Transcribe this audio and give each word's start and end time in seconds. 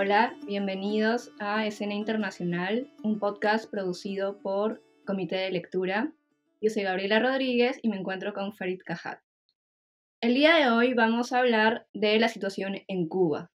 Hola, 0.00 0.36
bienvenidos 0.46 1.32
a 1.40 1.66
Escena 1.66 1.92
Internacional, 1.92 2.88
un 3.02 3.18
podcast 3.18 3.68
producido 3.68 4.38
por 4.38 4.80
Comité 5.04 5.34
de 5.34 5.50
Lectura. 5.50 6.12
Yo 6.60 6.70
soy 6.70 6.84
Gabriela 6.84 7.18
Rodríguez 7.18 7.80
y 7.82 7.88
me 7.88 7.96
encuentro 7.96 8.32
con 8.32 8.54
Farid 8.54 8.80
Cajat. 8.84 9.18
El 10.20 10.34
día 10.34 10.54
de 10.54 10.70
hoy 10.70 10.94
vamos 10.94 11.32
a 11.32 11.40
hablar 11.40 11.88
de 11.94 12.16
la 12.20 12.28
situación 12.28 12.76
en 12.86 13.08
Cuba, 13.08 13.50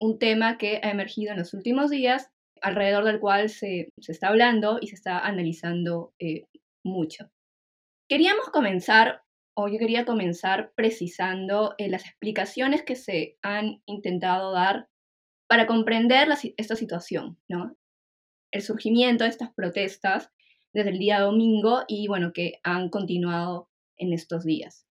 un 0.00 0.18
tema 0.18 0.58
que 0.58 0.80
ha 0.82 0.90
emergido 0.90 1.30
en 1.30 1.38
los 1.38 1.54
últimos 1.54 1.90
días, 1.90 2.28
alrededor 2.60 3.04
del 3.04 3.20
cual 3.20 3.48
se, 3.48 3.92
está 3.98 4.30
hablando 4.30 4.78
y 4.80 4.88
se 4.88 4.96
está 4.96 5.20
analizando 5.20 6.12
eh, 6.18 6.46
mucho. 6.82 7.30
Queríamos 8.08 8.48
comenzar, 8.48 9.22
o 9.54 9.68
yo 9.68 9.78
quería 9.78 10.04
comenzar 10.04 10.72
precisando 10.74 11.76
eh, 11.78 11.88
las 11.88 12.04
explicaciones 12.04 12.82
que 12.82 12.96
se 12.96 13.38
han 13.42 13.80
intentado 13.86 14.50
dar 14.50 14.88
para 15.48 15.66
comprender 15.66 16.28
esta 16.56 16.76
situación. 16.76 17.38
El 18.52 18.62
surgimiento 18.62 19.24
de 19.24 19.30
estas 19.30 19.52
protestas 19.52 20.30
desde 20.72 20.90
el 20.90 20.98
día 20.98 21.20
domingo 21.20 21.84
y, 21.88 22.06
bueno, 22.06 22.32
que 22.32 22.60
han 22.62 22.90
continuado 22.90 23.68
en 23.96 24.12
estos 24.12 24.44
días. 24.44 24.86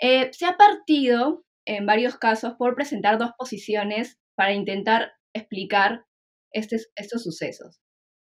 Eh, 0.00 0.30
se 0.32 0.46
ha 0.46 0.56
partido 0.56 1.44
en 1.66 1.86
varios 1.86 2.16
casos 2.16 2.54
por 2.54 2.74
presentar 2.74 3.18
dos 3.18 3.30
posiciones 3.38 4.18
para 4.34 4.52
intentar 4.52 5.12
explicar 5.34 6.04
estos 6.50 7.22
sucesos. 7.22 7.80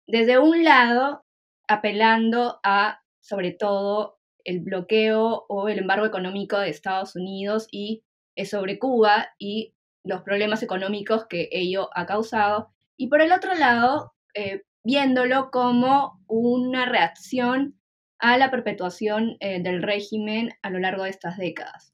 Desde 0.06 0.38
un 0.38 0.64
lado, 0.64 1.24
apelando 1.68 2.60
a, 2.62 3.02
sobre 3.20 3.52
todo, 3.52 4.18
el 4.44 4.60
bloqueo 4.60 5.44
o 5.48 5.68
el 5.68 5.78
embargo 5.78 6.06
económico 6.06 6.58
de 6.58 6.70
Estados 6.70 7.14
Unidos 7.16 7.68
y 7.70 8.04
eh, 8.36 8.46
sobre 8.46 8.78
Cuba 8.78 9.28
y 9.38 9.74
los 10.04 10.22
problemas 10.22 10.62
económicos 10.62 11.26
que 11.26 11.48
ello 11.52 11.90
ha 11.94 12.06
causado. 12.06 12.72
Y 12.96 13.08
por 13.08 13.20
el 13.20 13.32
otro 13.32 13.54
lado, 13.54 14.14
eh, 14.34 14.62
viéndolo 14.84 15.50
como 15.50 16.20
una 16.26 16.86
reacción 16.86 17.78
a 18.18 18.36
la 18.36 18.50
perpetuación 18.50 19.36
eh, 19.40 19.62
del 19.62 19.82
régimen 19.82 20.52
a 20.62 20.70
lo 20.70 20.78
largo 20.78 21.04
de 21.04 21.10
estas 21.10 21.36
décadas. 21.36 21.92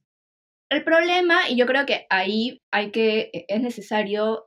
El 0.69 0.83
problema, 0.83 1.49
y 1.49 1.57
yo 1.57 1.67
creo 1.67 1.87
que 1.87 2.07
ahí 2.11 2.61
hay 2.73 2.91
que, 2.91 3.31
e, 3.33 3.45
es 3.49 3.61
necesario 3.61 4.47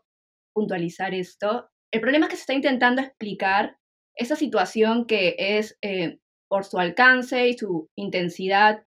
puntualizar 0.54 1.14
esto, 1.14 1.70
el 1.92 2.02
problema 2.02 2.26
es 2.26 2.32
que 2.32 2.36
se 2.36 2.42
está 2.42 2.54
intentando 2.54 3.02
explicar 3.02 3.78
esa 4.16 4.36
situación 4.36 5.06
que 5.06 5.36
es, 5.38 5.78
eh, 5.82 6.20
por 6.50 6.66
su 6.66 6.78
alcance 6.78 7.48
y 7.48 7.58
su 7.58 7.90
intensidad, 7.96 8.84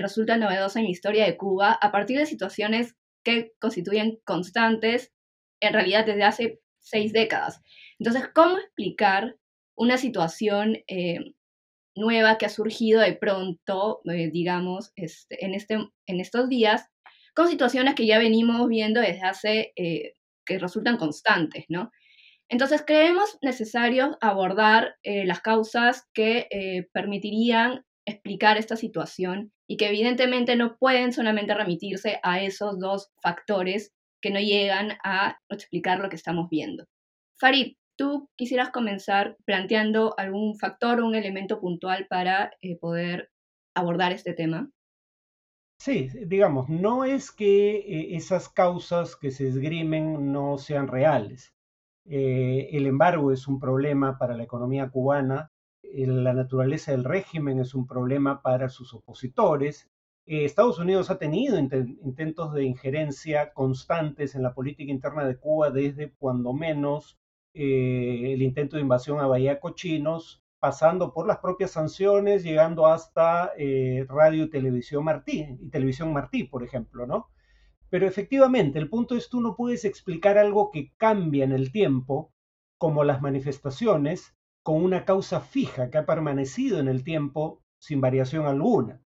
resulta 0.00 0.36
novedosa 0.36 0.80
en 0.80 0.86
la 0.86 0.90
historia 0.90 1.24
de 1.26 1.36
Cuba 1.36 1.78
a 1.80 1.92
partir 1.92 2.18
de 2.18 2.26
situaciones 2.26 2.96
que 3.26 3.54
constituyen 3.58 4.20
constantes 4.24 5.12
en 5.60 5.72
realidad 5.72 6.06
desde 6.06 6.22
hace 6.22 6.60
seis 6.78 7.12
décadas. 7.12 7.60
Entonces, 7.98 8.30
¿cómo 8.32 8.56
explicar 8.56 9.36
una 9.74 9.98
situación 9.98 10.78
eh, 10.86 11.34
nueva 11.96 12.38
que 12.38 12.46
ha 12.46 12.50
surgido 12.50 13.00
de 13.00 13.14
pronto, 13.14 14.00
eh, 14.04 14.30
digamos, 14.30 14.92
este, 14.94 15.44
en, 15.44 15.54
este, 15.54 15.74
en 16.06 16.20
estos 16.20 16.48
días, 16.48 16.86
con 17.34 17.48
situaciones 17.48 17.96
que 17.96 18.06
ya 18.06 18.20
venimos 18.20 18.68
viendo 18.68 19.00
desde 19.00 19.22
hace, 19.22 19.72
eh, 19.74 20.14
que 20.44 20.60
resultan 20.60 20.96
constantes, 20.96 21.64
¿no? 21.68 21.90
Entonces 22.48 22.84
creemos 22.86 23.38
necesario 23.42 24.16
abordar 24.20 24.94
las 25.02 25.40
causas 25.40 26.04
que 26.14 26.86
permitirían 26.92 27.84
explicar 28.06 28.56
esta 28.56 28.76
situación 28.76 29.52
y 29.68 29.76
que 29.76 29.88
evidentemente 29.88 30.56
no 30.56 30.76
pueden 30.78 31.12
solamente 31.12 31.54
remitirse 31.54 32.20
a 32.22 32.40
esos 32.40 32.78
dos 32.78 33.10
factores 33.20 33.92
que 34.22 34.30
no 34.30 34.40
llegan 34.40 34.92
a 35.04 35.38
explicar 35.50 35.98
lo 35.98 36.08
que 36.08 36.16
estamos 36.16 36.48
viendo. 36.48 36.86
Farid, 37.38 37.74
¿Tú 37.96 38.28
quisieras 38.36 38.70
comenzar 38.70 39.38
planteando 39.46 40.14
algún 40.18 40.58
factor 40.58 41.00
o 41.00 41.06
un 41.06 41.14
elemento 41.14 41.60
puntual 41.60 42.06
para 42.08 42.52
eh, 42.60 42.76
poder 42.78 43.30
abordar 43.74 44.12
este 44.12 44.34
tema? 44.34 44.70
Sí, 45.78 46.08
digamos, 46.26 46.68
no 46.68 47.04
es 47.04 47.32
que 47.32 47.76
eh, 47.76 48.16
esas 48.16 48.50
causas 48.50 49.16
que 49.16 49.30
se 49.30 49.48
esgrimen 49.48 50.30
no 50.30 50.58
sean 50.58 50.88
reales. 50.88 51.54
Eh, 52.04 52.68
el 52.72 52.86
embargo 52.86 53.32
es 53.32 53.48
un 53.48 53.58
problema 53.58 54.18
para 54.18 54.36
la 54.36 54.44
economía 54.44 54.90
cubana, 54.90 55.50
la 55.94 56.34
naturaleza 56.34 56.92
del 56.92 57.04
régimen 57.04 57.60
es 57.60 57.74
un 57.74 57.86
problema 57.86 58.42
para 58.42 58.68
sus 58.68 58.94
opositores. 58.94 59.90
Estados 60.26 60.78
Unidos 60.78 61.10
ha 61.10 61.18
tenido 61.18 61.58
intentos 61.58 62.52
de 62.52 62.64
injerencia 62.64 63.52
constantes 63.52 64.34
en 64.34 64.42
la 64.42 64.54
política 64.54 64.90
interna 64.90 65.24
de 65.24 65.38
Cuba 65.38 65.70
desde 65.70 66.12
cuando 66.18 66.52
menos 66.52 67.18
eh, 67.58 68.34
el 68.34 68.42
intento 68.42 68.76
de 68.76 68.82
invasión 68.82 69.18
a 69.18 69.26
Bahía 69.26 69.60
Cochinos, 69.60 70.42
pasando 70.58 71.14
por 71.14 71.26
las 71.26 71.38
propias 71.38 71.70
sanciones, 71.70 72.42
llegando 72.42 72.86
hasta 72.86 73.52
eh, 73.56 74.04
Radio 74.08 74.44
y 74.44 74.50
Televisión 74.50 75.04
Martí, 75.04 75.46
y 75.60 75.70
Televisión 75.70 76.12
Martí, 76.12 76.44
por 76.44 76.62
ejemplo, 76.62 77.06
¿no? 77.06 77.30
Pero 77.88 78.06
efectivamente, 78.06 78.78
el 78.78 78.90
punto 78.90 79.16
es 79.16 79.30
tú 79.30 79.40
no 79.40 79.56
puedes 79.56 79.86
explicar 79.86 80.36
algo 80.36 80.70
que 80.70 80.92
cambia 80.98 81.44
en 81.44 81.52
el 81.52 81.72
tiempo, 81.72 82.32
como 82.76 83.04
las 83.04 83.22
manifestaciones, 83.22 84.36
con 84.66 84.82
una 84.82 85.04
causa 85.04 85.40
fija 85.40 85.92
que 85.92 85.98
ha 85.98 86.06
permanecido 86.06 86.80
en 86.80 86.88
el 86.88 87.04
tiempo 87.04 87.62
sin 87.78 88.00
variación 88.00 88.46
alguna. 88.46 89.00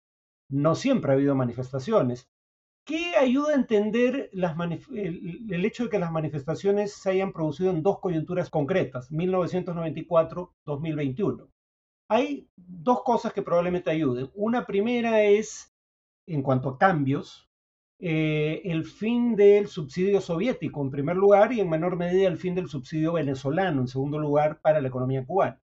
No 0.47 0.74
siempre 0.74 1.12
ha 1.12 1.16
habido 1.16 1.36
manifestaciones. 1.36 2.31
¿Qué 2.86 3.18
ayuda 3.18 3.50
a 3.50 3.56
entender 3.56 4.30
el, 4.31 5.66
hecho 5.66 5.84
de 5.84 5.90
que 5.90 6.00
las 6.00 6.14
manifestaciones 6.14 6.94
se 6.94 7.09
hayan 7.09 7.34
producido 7.34 7.72
en 7.72 7.84
dos 7.84 8.00
coyunturas 8.00 8.50
concretas, 8.50 9.12
1994-2021? 9.12 11.50
Hay 12.08 12.48
dos 12.56 13.03
cosas 13.03 13.34
que 13.34 13.42
probablemente 13.42 13.92
ayuden. 13.92 14.31
Una 14.36 14.66
primera 14.66 15.24
es, 15.24 15.75
en 16.25 16.42
cuanto 16.42 16.69
a 16.69 16.78
cambios, 16.78 17.49
eh, 18.02 18.62
el 18.64 18.86
fin 18.86 19.36
del 19.36 19.68
subsidio 19.68 20.22
soviético 20.22 20.82
en 20.82 20.90
primer 20.90 21.18
lugar 21.18 21.52
y 21.52 21.60
en 21.60 21.70
menor 21.70 21.98
medida 21.98 22.30
el 22.30 22.38
fin 22.38 22.56
del 22.56 22.70
subsidio 22.70 23.14
venezolano 23.14 23.82
en 23.82 23.88
segundo 23.90 24.18
lugar 24.20 24.62
para 24.62 24.80
la 24.80 24.88
economía 24.88 25.26
cubana. 25.26 25.62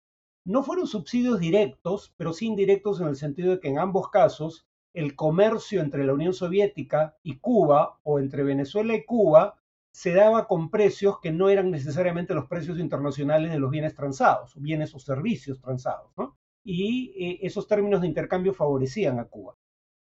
No 0.45 0.63
fueron 0.63 0.87
subsidios 0.87 1.39
directos, 1.39 2.15
pero 2.17 2.33
sí 2.33 2.47
indirectos 2.47 3.01
en 3.01 3.09
el 3.09 3.17
sentido 3.17 3.53
de 3.53 3.61
que 3.61 3.69
en 3.69 3.79
ambos 3.79 4.09
casos 4.09 4.67
el 4.95 5.15
comercio 5.15 5.83
entre 5.83 6.05
la 6.05 6.15
Unión 6.15 6.33
Soviética 6.33 7.17
y 7.23 7.39
Cuba 7.39 8.01
o 8.03 8.19
entre 8.19 8.43
Venezuela 8.43 8.95
y 8.95 9.05
Cuba 9.05 9.63
se 9.93 10.15
daba 10.15 10.49
con 10.49 10.71
precios 10.71 11.21
que 11.21 11.33
no 11.33 11.51
eran 11.51 11.71
necesariamente 11.71 12.35
los 12.35 12.47
precios 12.47 12.79
internacionales 12.79 13.53
de 13.53 13.59
los 13.59 13.71
bienes 13.71 13.95
transados, 13.95 14.55
bienes 14.57 14.95
o 14.95 14.99
servicios 14.99 15.61
transados, 15.61 16.11
Y 16.65 17.13
eh, 17.17 17.39
esos 17.43 17.67
términos 17.67 18.01
de 18.01 18.07
intercambio 18.07 18.55
favorecían 18.55 19.19
a 19.19 19.27
Cuba. 19.27 19.55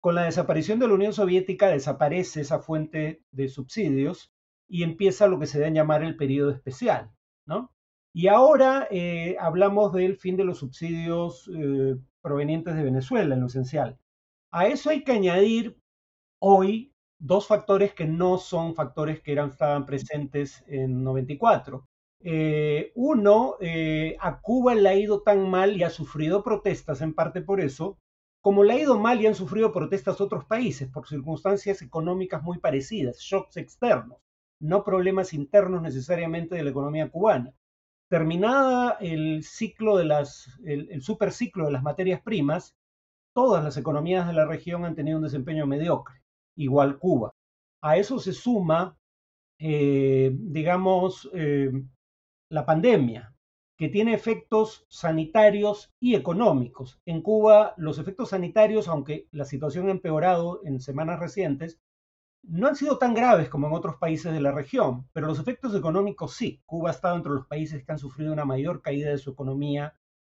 Con 0.03 0.15
la 0.15 0.25
desaparición 0.25 0.79
de 0.79 0.89
la 0.89 0.95
Unión 0.95 1.13
Soviética 1.13 1.69
desaparece 1.69 2.41
esa 2.41 2.59
fuente 2.59 3.23
de 3.31 3.47
subsidios 3.47 4.33
y 4.67 4.83
empieza 4.83 5.27
lo 5.27 5.39
que 5.39 5.45
se 5.45 5.61
da 5.61 5.67
en 5.67 5.75
llamar 5.75 6.03
el 6.03 6.17
periodo 6.17 6.51
especial, 6.51 7.09
¿no? 7.45 7.71
Y 8.13 8.27
ahora 8.27 8.85
eh, 8.91 9.37
hablamos 9.39 9.93
del 9.93 10.17
fin 10.17 10.35
de 10.35 10.43
los 10.43 10.57
subsidios 10.57 11.49
eh, 11.55 11.95
provenientes 12.21 12.75
de 12.75 12.83
Venezuela, 12.83 13.33
en 13.33 13.39
lo 13.39 13.47
esencial. 13.47 13.97
A 14.51 14.67
eso 14.67 14.89
hay 14.89 15.05
que 15.05 15.13
añadir 15.13 15.77
hoy 16.39 16.93
dos 17.17 17.47
factores 17.47 17.93
que 17.93 18.05
no 18.05 18.37
son 18.39 18.75
factores 18.75 19.21
que 19.21 19.31
eran, 19.31 19.51
estaban 19.51 19.85
presentes 19.85 20.65
en 20.67 21.01
94. 21.05 21.87
Eh, 22.19 22.91
uno, 22.95 23.55
eh, 23.61 24.17
a 24.19 24.41
Cuba 24.41 24.75
le 24.75 24.89
ha 24.89 24.95
ido 24.95 25.21
tan 25.21 25.49
mal 25.49 25.77
y 25.77 25.83
ha 25.83 25.89
sufrido 25.89 26.43
protestas 26.43 26.99
en 26.99 27.13
parte 27.13 27.41
por 27.41 27.61
eso, 27.61 27.99
como 28.43 28.65
le 28.65 28.73
ha 28.73 28.79
ido 28.79 28.99
mal 28.99 29.21
y 29.21 29.27
han 29.27 29.35
sufrido 29.35 29.71
protestas 29.71 30.19
otros 30.19 30.43
países 30.43 30.89
por 30.89 31.07
circunstancias 31.07 31.81
económicas 31.81 32.43
muy 32.43 32.57
parecidas, 32.57 33.19
shocks 33.19 33.55
externos, 33.55 34.19
no 34.59 34.83
problemas 34.83 35.33
internos 35.33 35.81
necesariamente 35.81 36.55
de 36.55 36.63
la 36.63 36.71
economía 36.71 37.09
cubana. 37.09 37.53
Terminada 38.09 38.97
el 38.99 39.45
ciclo 39.45 39.95
de 39.95 40.03
las, 40.03 40.59
el, 40.65 41.01
superciclo 41.01 41.65
de 41.65 41.71
las 41.71 41.83
materias 41.83 42.21
primas, 42.21 42.75
todas 43.33 43.63
las 43.63 43.77
economías 43.77 44.27
de 44.27 44.33
la 44.33 44.45
región 44.45 44.83
han 44.83 44.95
tenido 44.95 45.19
un 45.19 45.23
desempeño 45.23 45.65
mediocre, 45.65 46.21
igual 46.57 46.99
Cuba. 46.99 47.33
A 47.81 47.95
eso 47.95 48.19
se 48.19 48.33
suma, 48.33 48.97
eh, 49.57 50.31
digamos, 50.33 51.29
eh, 51.33 51.71
la 52.49 52.65
pandemia, 52.65 53.32
que 53.77 53.89
tiene 53.89 54.13
efectos 54.13 54.85
sanitarios 54.87 55.93
y 55.99 56.15
económicos. 56.15 57.01
En 57.05 57.21
Cuba, 57.21 57.73
los 57.77 57.97
efectos 57.97 58.29
sanitarios, 58.29 58.87
aunque 58.87 59.27
la 59.31 59.45
situación 59.45 59.87
ha 59.87 59.91
empeorado 59.91 60.61
en 60.63 60.79
semanas 60.79 61.19
recientes, 61.19 61.79
no 62.43 62.67
han 62.67 62.75
sido 62.75 62.97
tan 62.97 63.13
graves 63.13 63.49
como 63.49 63.67
en 63.67 63.73
otros 63.73 63.95
países 63.95 64.33
de 64.33 64.41
la 64.41 64.51
región, 64.51 65.07
pero 65.13 65.27
los 65.27 65.39
efectos 65.39 65.73
económicos 65.75 66.35
sí. 66.35 66.61
Cuba 66.65 66.89
ha 66.89 66.93
estado 66.93 67.15
entre 67.15 67.31
los 67.31 67.47
países 67.47 67.83
que 67.83 67.91
han 67.91 67.99
sufrido 67.99 68.33
una 68.33 68.45
mayor 68.45 68.81
caída 68.81 69.09
de 69.09 69.17
su 69.17 69.31
economía 69.31 69.95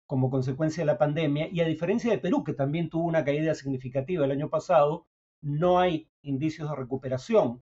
como 0.06 0.30
consecuencia 0.30 0.82
de 0.82 0.86
la 0.86 0.98
pandemia 0.98 1.48
y 1.50 1.60
a 1.60 1.66
diferencia 1.66 2.10
de 2.10 2.18
Perú, 2.18 2.44
que 2.44 2.52
también 2.52 2.90
tuvo 2.90 3.04
una 3.06 3.24
caída 3.24 3.54
significativa 3.54 4.24
el 4.24 4.32
año 4.32 4.50
pasado, 4.50 5.06
no 5.40 5.78
hay 5.78 6.08
indicios 6.22 6.68
de 6.68 6.76
recuperación. 6.76 7.62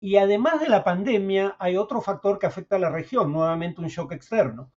Y 0.00 0.16
además 0.16 0.60
de 0.60 0.68
la 0.68 0.84
pandemia, 0.84 1.56
hay 1.58 1.76
otro 1.76 2.00
factor 2.00 2.38
que 2.38 2.46
afecta 2.46 2.76
a 2.76 2.78
la 2.78 2.90
región, 2.90 3.32
nuevamente 3.32 3.80
un 3.80 3.88
shock 3.88 4.12
externo. 4.12 4.70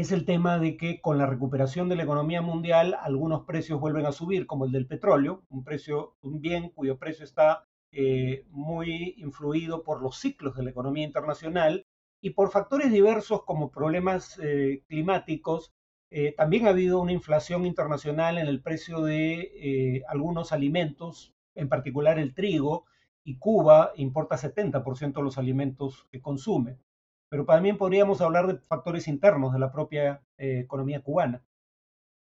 Es 0.00 0.12
el 0.12 0.24
tema 0.24 0.60
de 0.60 0.76
que 0.76 1.00
con 1.00 1.18
la 1.18 1.26
recuperación 1.26 1.88
de 1.88 1.96
la 1.96 2.04
economía 2.04 2.40
mundial, 2.40 2.96
algunos 3.02 3.42
precios 3.46 3.80
vuelven 3.80 4.06
a 4.06 4.12
subir, 4.12 4.46
como 4.46 4.64
el 4.64 4.70
del 4.70 4.86
petróleo, 4.86 5.42
un 5.48 5.64
precio, 5.64 6.14
un 6.20 6.40
bien 6.40 6.70
cuyo 6.70 6.98
precio 6.98 7.24
está 7.24 7.64
eh, 7.90 8.44
muy 8.50 9.16
influido 9.18 9.82
por 9.82 10.00
los 10.00 10.16
ciclos 10.20 10.54
de 10.54 10.62
la 10.62 10.70
economía 10.70 11.04
internacional 11.04 11.84
y 12.20 12.30
por 12.30 12.52
factores 12.52 12.92
diversos 12.92 13.42
como 13.44 13.72
problemas 13.72 14.38
eh, 14.40 14.84
climáticos. 14.86 15.72
Eh, 16.12 16.32
también 16.36 16.68
ha 16.68 16.70
habido 16.70 17.00
una 17.00 17.10
inflación 17.10 17.66
internacional 17.66 18.38
en 18.38 18.46
el 18.46 18.62
precio 18.62 19.02
de 19.02 20.04
algunos 20.06 20.52
alimentos, 20.52 21.34
en 21.56 21.68
particular 21.68 22.20
el 22.20 22.34
trigo, 22.34 22.84
y 23.24 23.38
Cuba 23.38 23.90
importa 23.96 24.36
70% 24.36 25.14
de 25.14 25.22
los 25.24 25.38
alimentos 25.38 26.06
que 26.12 26.22
consume. 26.22 26.78
Pero 27.30 27.44
también 27.44 27.76
podríamos 27.76 28.20
hablar 28.20 28.46
de 28.46 28.58
factores 28.58 29.08
internos 29.08 29.52
de 29.52 29.58
la 29.58 29.72
propia 29.72 30.22
economía 30.36 31.02
cubana. 31.02 31.44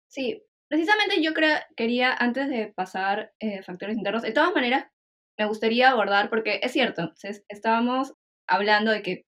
Sí, 0.07 0.41
precisamente 0.69 1.21
yo 1.21 1.33
creo, 1.33 1.57
quería, 1.75 2.13
antes 2.13 2.49
de 2.49 2.73
pasar 2.73 3.33
factores 3.65 3.97
internos, 3.97 4.21
de 4.21 4.31
todas 4.31 4.53
maneras, 4.53 4.85
me 5.37 5.45
gustaría 5.45 5.89
abordar, 5.89 6.29
porque 6.29 6.59
es 6.63 6.71
cierto, 6.71 7.11
estábamos 7.49 8.13
hablando 8.47 8.91
de 8.91 9.01
que, 9.01 9.25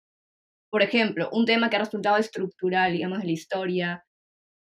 por 0.70 0.82
ejemplo, 0.82 1.30
un 1.32 1.46
tema 1.46 1.70
que 1.70 1.76
ha 1.76 1.80
resultado 1.80 2.18
estructural, 2.18 2.94
digamos, 2.94 3.20
de 3.20 3.26
la 3.26 3.32
historia 3.32 4.06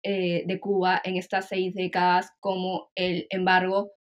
eh, 0.03 0.43
de 0.45 0.59
Cuba 0.59 1.01
en 1.03 1.17
estas 1.17 1.47
seis 1.47 1.73
décadas, 1.73 2.31
como 2.39 2.89
el 2.95 3.27
embargo, 3.29 3.91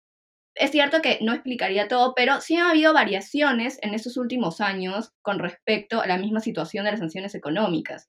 es 0.57 0.71
cierto 0.71 1.03
que 1.03 1.19
no 1.21 1.35
explicaría 1.35 1.87
todo, 1.87 2.15
pero 2.15 2.41
sí 2.41 2.57
ha 2.57 2.71
habido 2.71 2.95
variaciones 2.95 3.79
en 3.83 3.95
estos 3.95 4.17
últimos 4.17 4.61
años 4.61 5.13
con 5.23 5.39
respecto 5.39 6.01
a 6.01 6.07
la 6.07 6.17
misma 6.17 6.41
situación 6.41 6.87
de 6.87 6.93
las 6.93 7.01
sanciones 7.01 7.35
económicas. 7.35 8.09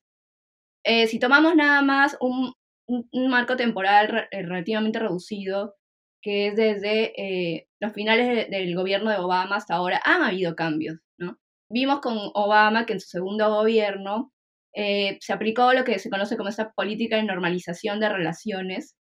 Eh, 0.86 1.08
si 1.08 1.20
tomamos 1.20 1.56
nada 1.56 1.82
más 1.82 2.18
un, 2.22 2.54
marco 3.30 3.58
temporal 3.58 4.30
eh, 4.32 4.44
relativamente 4.44 5.00
reducido, 5.00 5.76
que 6.22 6.48
es 6.48 6.56
desde 6.56 7.22
eh, 7.22 7.68
los 7.82 7.92
finales 7.92 8.50
del 8.50 8.74
gobierno 8.76 9.12
de 9.12 9.18
Obama 9.18 9.58
hasta 9.58 9.76
ahora, 9.76 10.02
han 10.06 10.24
habido 10.24 10.56
cambios, 10.56 10.98
¿no? 11.20 11.38
Vimos 11.70 12.00
con 12.00 12.18
Obama 12.34 12.86
que 12.86 12.94
en 12.94 13.02
su 13.02 13.10
segundo 13.10 13.50
gobierno 13.54 14.32
se 14.74 15.34
aplicó 15.34 15.74
lo 15.74 15.84
que 15.84 15.98
se 15.98 16.12
conoce 16.12 16.38
como 16.38 16.50
esta 16.50 16.72
política 16.74 17.16
de 17.16 17.24
normalización 17.24 18.00
de 18.00 18.10
relaciones, 18.10 18.96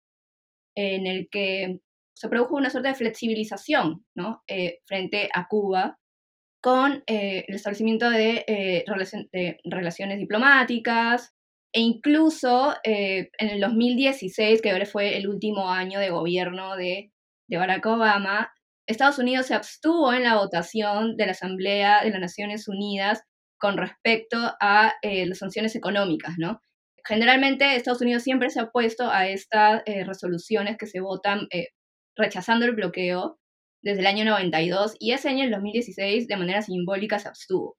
en 0.77 1.09
el 1.09 1.29
que 1.29 1.81
se 2.15 2.29
produjo 2.29 2.57
una 2.57 2.71
suerte 2.71 2.89
de 2.89 2.95
flexibilización, 2.95 4.07
¿no? 4.15 4.43
Eh, 4.47 4.81
frente 4.87 5.29
a 5.33 5.47
Cuba, 5.49 5.99
con 6.63 7.03
el 7.07 7.45
establecimiento 7.49 8.09
de, 8.09 8.45
de 9.33 9.59
relaciones 9.65 10.19
diplomáticas, 10.19 11.35
e 11.75 11.81
incluso 11.81 12.73
eh, 12.85 13.31
en 13.37 13.49
el 13.49 13.61
2016, 13.61 14.63
que 14.63 14.71
ahora 14.71 14.87
fue 14.87 15.17
el 15.17 15.29
último 15.29 15.71
año 15.71 15.99
de 15.99 16.11
gobierno 16.11 16.77
de, 16.77 17.11
Barack 17.49 17.85
Obama, 17.87 18.53
Estados 18.87 19.19
Unidos 19.19 19.47
se 19.47 19.55
abstuvo 19.55 20.13
en 20.13 20.23
la 20.23 20.37
votación 20.37 21.17
de 21.17 21.27
la 21.27 21.33
Asamblea 21.33 22.03
de 22.03 22.11
las 22.11 22.21
Naciones 22.21 22.69
Unidas 22.69 23.23
con 23.59 23.77
respecto 23.77 24.37
a 24.61 24.95
eh, 25.03 25.27
las 25.27 25.39
sanciones 25.39 25.77
económicas, 25.77 26.35
¿no? 26.39 26.61
Generalmente 27.05 27.77
Estados 27.77 28.01
Unidos 28.01 28.23
siempre 28.23 28.51
se 28.51 28.61
ha 28.61 28.65
opuesto 28.65 29.11
a 29.11 29.29
estas 29.29 29.83
eh, 29.87 30.05
resoluciones 30.05 30.77
que 30.79 30.87
se 30.87 31.01
votan 31.01 31.49
rechazando 32.17 32.67
el 32.67 32.73
bloqueo 32.75 33.39
desde 33.83 34.01
el 34.01 34.07
año 34.07 34.25
92 34.25 34.97
y 34.99 35.13
ese 35.13 35.29
año, 35.29 35.45
el 35.45 35.51
2016, 35.51 36.27
de 36.27 36.37
manera 36.37 36.63
simbólica 36.63 37.19
se 37.19 37.29
abstuvo 37.29 37.77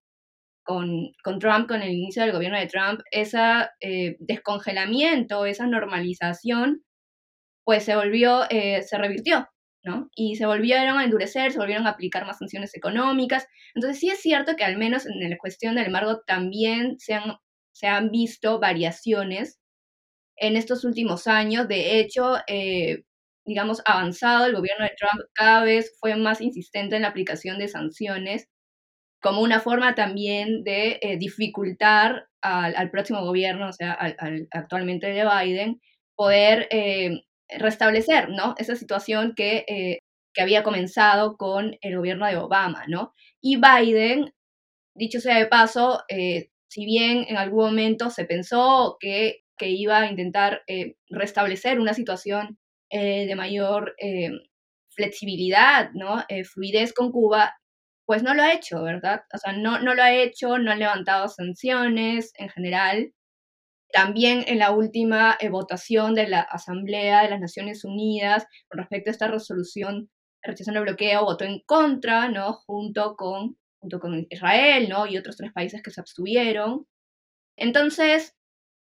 con, 0.65 1.11
con, 1.23 1.39
Trump, 1.39 1.67
con 1.67 1.81
el 1.81 1.91
inicio 1.91 2.23
del 2.23 2.31
gobierno 2.31 2.57
de 2.59 2.67
Trump, 2.67 3.01
ese 3.11 3.39
eh, 3.81 4.17
descongelamiento, 4.19 5.45
esa 5.45 5.67
normalización, 5.67 6.83
pues 7.63 7.83
se 7.85 7.95
volvió, 7.95 8.43
eh, 8.49 8.83
se 8.83 8.97
revirtió, 8.97 9.47
¿no? 9.83 10.09
Y 10.15 10.35
se 10.35 10.45
volvieron 10.47 10.97
a 10.97 11.03
endurecer, 11.05 11.51
se 11.51 11.59
volvieron 11.59 11.87
a 11.87 11.91
aplicar 11.91 12.25
más 12.25 12.39
sanciones 12.39 12.75
económicas. 12.75 13.47
Entonces 13.75 13.99
sí 13.99 14.09
es 14.09 14.19
cierto 14.21 14.55
que 14.55 14.63
al 14.65 14.77
menos 14.77 15.05
en 15.05 15.29
la 15.29 15.37
cuestión 15.37 15.75
del 15.75 15.85
embargo 15.87 16.21
también 16.25 16.97
se 16.99 17.13
han, 17.13 17.37
se 17.71 17.87
han 17.87 18.09
visto 18.09 18.59
variaciones 18.59 19.59
en 20.37 20.57
estos 20.57 20.83
últimos 20.83 21.27
años. 21.27 21.67
De 21.67 21.99
hecho, 21.99 22.37
eh, 22.47 23.03
digamos, 23.45 23.81
avanzado 23.85 24.45
el 24.45 24.55
gobierno 24.55 24.83
de 24.85 24.95
Trump 24.97 25.23
cada 25.33 25.63
vez 25.63 25.95
fue 25.99 26.15
más 26.15 26.41
insistente 26.41 26.95
en 26.95 27.03
la 27.03 27.09
aplicación 27.09 27.59
de 27.59 27.67
sanciones 27.67 28.47
como 29.25 29.41
una 29.41 29.59
forma 29.59 29.95
también 29.95 30.63
de 30.63 30.99
eh, 31.01 31.17
dificultar 31.17 32.27
al, 32.41 32.91
próximo 32.91 33.25
gobierno, 33.25 33.69
o 33.69 33.73
sea, 33.73 33.91
al, 33.93 34.47
actualmente 34.51 35.07
de 35.07 35.25
Biden, 35.25 35.81
poder 36.15 36.67
eh, 36.69 37.23
restablecer, 37.49 38.29
¿no? 38.29 38.53
Esa 38.59 38.75
situación 38.75 39.33
que, 39.35 39.65
eh, 39.67 39.97
que 40.31 40.43
había 40.43 40.61
comenzado 40.61 41.37
con 41.37 41.75
el 41.81 41.97
gobierno 41.97 42.27
de 42.27 42.37
Obama, 42.37 42.83
¿no? 42.87 43.13
Y 43.41 43.57
Biden, 43.59 44.31
dicho 44.93 45.19
sea 45.19 45.39
de 45.39 45.47
paso, 45.47 46.03
si 46.67 46.85
bien 46.85 47.25
en 47.27 47.37
algún 47.37 47.65
momento 47.65 48.11
se 48.11 48.25
pensó 48.25 48.97
que, 48.99 49.39
que 49.57 49.69
iba 49.69 50.01
a 50.01 50.07
intentar 50.07 50.61
restablecer 51.09 51.79
una 51.79 51.95
situación 51.95 52.59
de 52.91 53.33
mayor 53.35 53.95
flexibilidad, 54.89 55.91
¿no? 55.93 56.23
fluidez 56.45 56.93
con 56.93 57.11
Cuba, 57.11 57.55
pues 58.05 58.23
no 58.23 58.33
lo 58.33 58.43
ha 58.43 58.53
hecho, 58.53 58.83
¿verdad? 58.83 59.23
O 59.33 59.37
sea, 59.37 59.53
no, 59.53 59.79
no 59.79 59.95
lo 59.95 60.03
ha 60.03 60.13
hecho, 60.13 60.57
no 60.57 60.71
ha 60.71 60.75
levantado 60.75 61.27
sanciones 61.27 62.31
en 62.37 62.49
general. 62.49 63.13
También 63.91 64.43
en 64.47 64.59
la 64.59 64.71
última 64.71 65.37
eh, 65.39 65.49
votación 65.49 66.15
de 66.15 66.27
la 66.27 66.41
Asamblea 66.41 67.23
de 67.23 67.29
las 67.29 67.39
Naciones 67.39 67.83
Unidas 67.83 68.45
con 68.69 68.79
respecto 68.79 69.09
a 69.09 69.13
esta 69.13 69.27
resolución 69.27 70.09
rechazando 70.43 70.81
el 70.81 70.85
bloqueo, 70.85 71.25
votó 71.25 71.45
en 71.45 71.61
contra, 71.65 72.29
¿no? 72.29 72.53
Junto 72.53 73.15
con, 73.15 73.57
junto 73.79 73.99
con 73.99 74.27
Israel, 74.29 74.87
¿no? 74.89 75.07
Y 75.07 75.17
otros 75.17 75.37
tres 75.37 75.51
países 75.53 75.81
que 75.81 75.91
se 75.91 76.01
abstuvieron. 76.01 76.85
Entonces, 77.57 78.34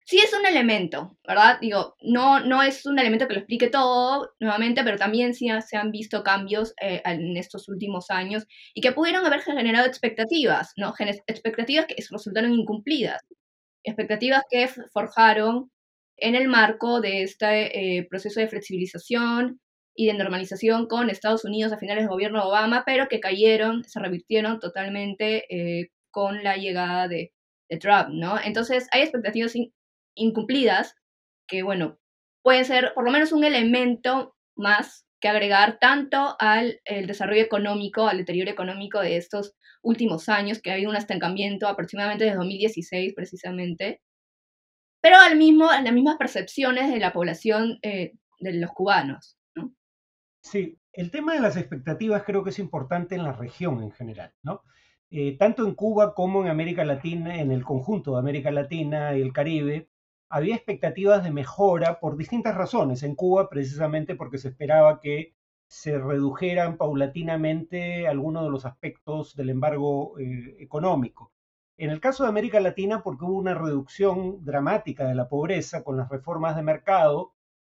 sí 0.05 0.19
es 0.19 0.33
un 0.35 0.47
elemento, 0.47 1.17
¿verdad? 1.27 1.59
Digo, 1.61 1.97
no, 2.03 2.41
no 2.41 2.63
es 2.63 2.85
un 2.87 2.99
elemento 2.99 3.27
que 3.27 3.35
lo 3.35 3.41
explique 3.41 3.71
todo 3.71 4.33
nuevamente, 4.39 4.85
pero 4.85 4.99
también 4.99 5.35
sí 5.35 5.49
se 5.67 5.77
han 5.77 5.91
visto 5.91 6.23
cambios 6.23 6.75
eh, 6.81 7.03
en 7.05 7.37
estos 7.37 7.69
últimos 7.69 8.11
años 8.11 8.47
y 8.75 8.81
que 8.81 8.93
pudieron 8.93 9.25
haber 9.25 9.41
generado 9.41 9.87
expectativas, 9.87 10.73
¿no? 10.77 10.95
Expectativas 11.27 11.87
que 11.87 11.97
resultaron 12.11 12.53
incumplidas, 12.53 13.23
expectativas 13.83 14.43
que 14.51 14.69
forjaron 14.93 15.71
en 16.17 16.35
el 16.37 16.49
marco 16.49 17.01
de 17.01 17.23
este 17.23 17.99
eh, 17.99 18.07
proceso 18.09 18.41
de 18.41 18.49
flexibilización 18.49 19.61
y 19.97 20.07
de 20.07 20.15
normalización 20.15 20.87
con 20.87 21.11
Estados 21.11 21.45
Unidos 21.45 21.73
a 21.73 21.79
finales 21.79 22.05
del 22.05 22.11
gobierno 22.11 22.41
de 22.41 22.47
Obama, 22.49 22.83
pero 22.85 23.09
que 23.09 23.21
cayeron, 23.21 23.85
se 23.85 24.01
revirtieron 24.01 24.61
totalmente 24.61 25.45
eh, 25.49 25.89
con 26.11 26.43
la 26.45 26.57
llegada 26.57 27.09
de, 27.09 27.33
de 27.69 27.79
Trump, 27.79 28.11
¿no? 28.11 28.39
Entonces 28.43 28.89
hay 28.93 29.03
expectativas 29.03 29.55
incumplidas, 30.15 30.95
que 31.47 31.63
bueno, 31.63 31.99
pueden 32.43 32.65
ser 32.65 32.93
por 32.95 33.05
lo 33.05 33.11
menos 33.11 33.33
un 33.33 33.45
elemento 33.45 34.37
más 34.57 35.07
que 35.21 35.29
agregar 35.29 35.79
tanto 35.81 36.37
al 36.39 36.81
el 36.85 37.07
desarrollo 37.07 37.43
económico, 37.43 38.07
al 38.07 38.19
deterioro 38.19 38.51
económico 38.51 39.01
de 39.01 39.17
estos 39.17 39.55
últimos 39.83 40.29
años, 40.29 40.61
que 40.61 40.71
ha 40.71 40.75
habido 40.75 40.91
un 40.91 40.97
estancamiento 40.97 41.67
aproximadamente 41.67 42.25
desde 42.25 42.37
2016 42.37 43.15
precisamente, 43.15 44.03
pero 45.01 45.17
al 45.17 45.37
mismo, 45.37 45.71
a 45.71 45.81
las 45.81 45.93
mismas 45.93 46.17
percepciones 46.17 46.93
de 46.93 46.99
la 46.99 47.13
población 47.13 47.79
eh, 47.83 48.13
de 48.41 48.53
los 48.55 48.71
cubanos. 48.73 49.39
¿no? 49.55 49.75
Sí, 50.43 50.79
el 50.93 51.11
tema 51.11 51.35
de 51.35 51.41
las 51.41 51.57
expectativas 51.57 52.23
creo 52.25 52.45
que 52.45 52.51
es 52.51 52.59
importante 52.59 53.15
en 53.15 53.25
la 53.25 53.33
región 53.33 53.83
en 53.83 53.93
general, 53.93 54.33
¿no? 54.43 54.63
Eh, 55.11 55.37
tanto 55.39 55.67
en 55.67 55.75
Cuba 55.75 56.15
como 56.15 56.43
en 56.43 56.49
América 56.49 56.85
Latina, 56.85 57.41
en 57.41 57.53
el 57.53 57.65
conjunto 57.65 58.13
de 58.13 58.19
América 58.19 58.51
Latina 58.51 59.17
y 59.17 59.23
el 59.23 59.33
Caribe, 59.33 59.89
había 60.35 60.57
expectativas 60.57 61.23
de 61.23 61.31
mejora 61.31 62.01
por 62.01 62.17
distintas 62.17 62.57
razones. 62.57 63.05
En 63.05 63.15
Cuba, 63.15 63.49
precisamente 63.49 64.17
porque 64.17 64.39
se 64.39 64.49
esperaba 64.49 64.99
que 64.99 65.37
se 65.69 65.97
redujeran 65.97 66.77
paulatinamente 66.77 68.09
algunos 68.09 68.43
de 68.43 68.51
los 68.51 68.67
aspectos 68.67 69.37
del 69.37 69.51
embargo 69.51 70.19
eh, 70.19 70.57
económico. 70.59 71.33
En 71.77 71.91
el 71.91 72.01
caso 72.01 72.25
de 72.25 72.31
América 72.31 72.59
Latina, 72.59 73.05
porque 73.05 73.25
hubo 73.25 73.39
una 73.39 73.55
reducción 73.55 74.45
dramática 74.45 75.07
de 75.07 75.15
la 75.15 75.29
pobreza 75.29 75.85
con 75.85 75.97
las 75.97 76.09
reformas 76.09 76.57
de 76.57 76.63
mercado, 76.63 77.33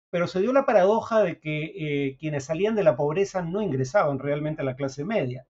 pero 0.10 0.28
se 0.28 0.42
dio 0.42 0.52
la 0.52 0.66
paradoja 0.66 1.22
de 1.24 1.40
que 1.40 2.08
eh, 2.10 2.18
quienes 2.18 2.44
salían 2.44 2.76
de 2.76 2.84
la 2.84 2.98
pobreza 2.98 3.42
no 3.42 3.62
ingresaban 3.62 4.20
realmente 4.20 4.64
a 4.64 4.66
la 4.66 4.76
clase 4.76 5.06
media. 5.06 5.48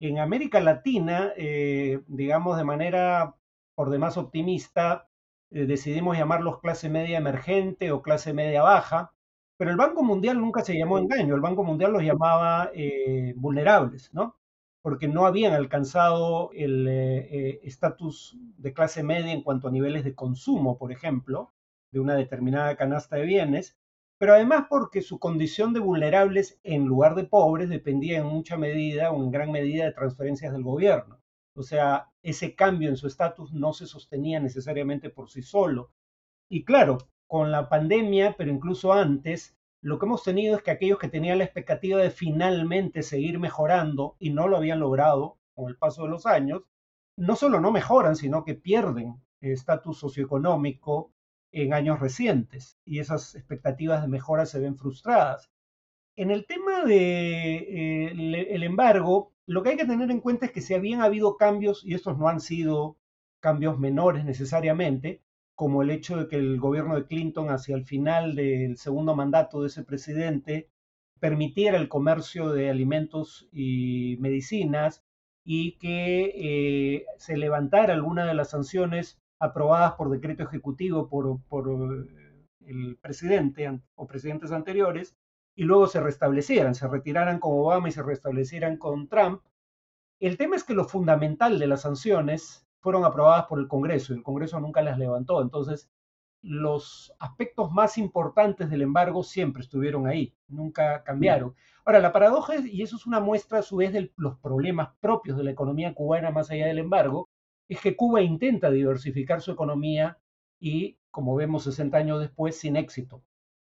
En 0.00 0.18
América 0.18 0.58
Latina, 0.58 1.32
eh, 1.36 2.00
digamos 2.08 2.56
de 2.56 2.64
manera 2.64 3.36
por 3.76 3.90
demás 3.90 4.16
optimista, 4.16 5.09
eh, 5.50 5.66
decidimos 5.66 6.16
llamarlos 6.16 6.60
clase 6.60 6.88
media 6.88 7.18
emergente 7.18 7.92
o 7.92 8.02
clase 8.02 8.32
media 8.32 8.62
baja, 8.62 9.12
pero 9.56 9.70
el 9.70 9.76
Banco 9.76 10.02
Mundial 10.02 10.40
nunca 10.40 10.62
se 10.64 10.76
llamó 10.78 10.98
engaño, 10.98 11.34
el 11.34 11.40
Banco 11.40 11.64
Mundial 11.64 11.92
los 11.92 12.02
llamaba 12.02 12.70
eh, 12.74 13.34
vulnerables, 13.36 14.12
¿no? 14.14 14.36
porque 14.82 15.08
no 15.08 15.26
habían 15.26 15.52
alcanzado 15.52 16.50
el 16.54 16.88
estatus 17.62 18.38
de 18.56 18.72
clase 18.72 19.02
media 19.02 19.32
en 19.32 19.42
cuanto 19.42 19.68
a 19.68 19.70
niveles 19.70 20.04
de 20.04 20.14
consumo, 20.14 20.78
por 20.78 20.90
ejemplo, 20.90 21.52
de 21.92 22.00
una 22.00 22.14
determinada 22.14 22.76
canasta 22.76 23.16
de 23.16 23.26
bienes, 23.26 23.76
pero 24.20 24.34
además 24.34 24.66
porque 24.68 25.00
su 25.00 25.18
condición 25.18 25.72
de 25.72 25.80
vulnerables 25.80 26.60
en 26.62 26.84
lugar 26.84 27.14
de 27.14 27.24
pobres 27.24 27.70
dependía 27.70 28.18
en 28.18 28.26
mucha 28.26 28.58
medida 28.58 29.10
o 29.12 29.24
en 29.24 29.30
gran 29.30 29.50
medida 29.50 29.86
de 29.86 29.92
transferencias 29.92 30.52
del 30.52 30.62
gobierno. 30.62 31.22
O 31.54 31.62
sea, 31.62 32.09
ese 32.22 32.54
cambio 32.54 32.88
en 32.88 32.96
su 32.96 33.06
estatus 33.06 33.52
no 33.52 33.72
se 33.72 33.86
sostenía 33.86 34.40
necesariamente 34.40 35.10
por 35.10 35.30
sí 35.30 35.42
solo. 35.42 35.92
Y 36.48 36.64
claro, 36.64 36.98
con 37.26 37.50
la 37.50 37.68
pandemia, 37.68 38.34
pero 38.36 38.50
incluso 38.50 38.92
antes, 38.92 39.56
lo 39.82 39.98
que 39.98 40.06
hemos 40.06 40.22
tenido 40.22 40.56
es 40.56 40.62
que 40.62 40.72
aquellos 40.72 40.98
que 40.98 41.08
tenían 41.08 41.38
la 41.38 41.44
expectativa 41.44 41.98
de 41.98 42.10
finalmente 42.10 43.02
seguir 43.02 43.38
mejorando 43.38 44.16
y 44.18 44.30
no 44.30 44.48
lo 44.48 44.56
habían 44.56 44.80
logrado 44.80 45.38
con 45.54 45.68
el 45.68 45.76
paso 45.76 46.02
de 46.02 46.10
los 46.10 46.26
años, 46.26 46.62
no 47.16 47.36
solo 47.36 47.60
no 47.60 47.70
mejoran, 47.70 48.16
sino 48.16 48.44
que 48.44 48.54
pierden 48.54 49.20
estatus 49.40 49.98
socioeconómico 49.98 51.12
en 51.52 51.72
años 51.72 52.00
recientes 52.00 52.78
y 52.84 52.98
esas 52.98 53.34
expectativas 53.34 54.02
de 54.02 54.08
mejora 54.08 54.46
se 54.46 54.60
ven 54.60 54.76
frustradas. 54.76 55.50
En 56.16 56.30
el 56.30 56.46
tema 56.46 56.80
del 56.80 56.88
de, 56.88 58.42
eh, 58.42 58.64
embargo, 58.64 59.32
lo 59.50 59.64
que 59.64 59.70
hay 59.70 59.76
que 59.76 59.84
tener 59.84 60.12
en 60.12 60.20
cuenta 60.20 60.46
es 60.46 60.52
que 60.52 60.60
si 60.60 60.74
habían 60.74 61.00
habido 61.00 61.36
cambios, 61.36 61.84
y 61.84 61.94
estos 61.94 62.16
no 62.16 62.28
han 62.28 62.40
sido 62.40 62.96
cambios 63.40 63.80
menores 63.80 64.24
necesariamente, 64.24 65.22
como 65.56 65.82
el 65.82 65.90
hecho 65.90 66.16
de 66.16 66.28
que 66.28 66.36
el 66.36 66.60
gobierno 66.60 66.94
de 66.94 67.06
Clinton 67.06 67.50
hacia 67.50 67.74
el 67.74 67.84
final 67.84 68.36
del 68.36 68.76
segundo 68.76 69.16
mandato 69.16 69.60
de 69.60 69.66
ese 69.66 69.82
presidente 69.82 70.70
permitiera 71.18 71.78
el 71.78 71.88
comercio 71.88 72.50
de 72.50 72.70
alimentos 72.70 73.48
y 73.50 74.16
medicinas 74.20 75.02
y 75.44 75.78
que 75.78 76.32
eh, 76.36 77.06
se 77.18 77.36
levantara 77.36 77.92
alguna 77.92 78.26
de 78.26 78.34
las 78.34 78.50
sanciones 78.50 79.18
aprobadas 79.40 79.94
por 79.94 80.10
decreto 80.10 80.44
ejecutivo 80.44 81.08
por, 81.08 81.40
eh, 81.66 82.46
el 82.66 82.98
presidente 83.02 83.80
o 83.96 84.06
presidentes 84.06 84.52
anteriores 84.52 85.16
y 85.54 85.64
luego 85.64 85.86
se 85.86 86.00
restablecieran, 86.00 86.74
se 86.74 86.88
retiraran 86.88 87.38
con 87.38 87.52
Obama 87.52 87.88
y 87.88 87.92
se 87.92 88.02
restablecieran 88.02 88.76
con 88.76 89.08
Trump. 89.08 89.42
El 90.18 90.36
tema 90.36 90.56
es 90.56 90.64
que 90.64 90.74
lo 90.74 90.84
fundamental 90.84 91.58
de 91.58 91.66
las 91.66 91.82
sanciones 91.82 92.66
fueron 92.80 93.04
aprobadas 93.04 93.46
por 93.46 93.58
el 93.58 93.68
Congreso 93.68 94.12
y 94.12 94.16
el 94.16 94.22
Congreso 94.22 94.58
nunca 94.60 94.82
las 94.82 94.98
levantó. 94.98 95.42
Entonces, 95.42 95.90
los 96.42 97.12
aspectos 97.18 97.70
más 97.70 97.98
importantes 97.98 98.70
del 98.70 98.82
embargo 98.82 99.22
siempre 99.22 99.62
estuvieron 99.62 100.06
ahí, 100.06 100.34
nunca 100.48 101.02
cambiaron. 101.02 101.54
Ahora, 101.84 102.00
la 102.00 102.12
paradoja, 102.12 102.54
es, 102.54 102.66
y 102.66 102.82
eso 102.82 102.96
es 102.96 103.06
una 103.06 103.20
muestra 103.20 103.58
a 103.58 103.62
su 103.62 103.76
vez 103.76 103.92
de 103.92 104.12
los 104.16 104.38
problemas 104.38 104.90
propios 105.00 105.36
de 105.36 105.44
la 105.44 105.50
economía 105.50 105.94
cubana 105.94 106.30
más 106.30 106.50
allá 106.50 106.66
del 106.66 106.78
embargo, 106.78 107.28
es 107.68 107.80
que 107.80 107.96
Cuba 107.96 108.22
intenta 108.22 108.70
diversificar 108.70 109.40
su 109.40 109.52
economía 109.52 110.18
y, 110.58 110.98
como 111.10 111.34
vemos 111.34 111.64
60 111.64 111.96
años 111.96 112.20
después, 112.20 112.58
sin 112.58 112.76
éxito. 112.76 113.22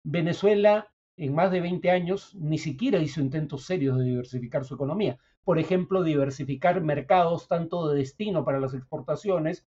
Venezuela 0.03 0.91
en 1.21 1.35
más 1.35 1.51
de 1.51 1.61
20 1.61 1.91
años 1.91 2.35
ni 2.35 2.57
siquiera 2.57 2.99
hizo 2.99 3.21
intentos 3.21 3.67
serios 3.67 3.99
de 3.99 4.05
diversificar 4.05 4.65
su 4.65 4.75
economía. 4.75 5.19
Por 5.45 5.59
ejemplo, 5.59 6.03
diversificar 6.03 6.81
mercados 6.81 7.47
tanto 7.47 7.89
de 7.89 7.99
destino 7.99 8.43
para 8.43 8.59
las 8.59 8.73
exportaciones 8.73 9.67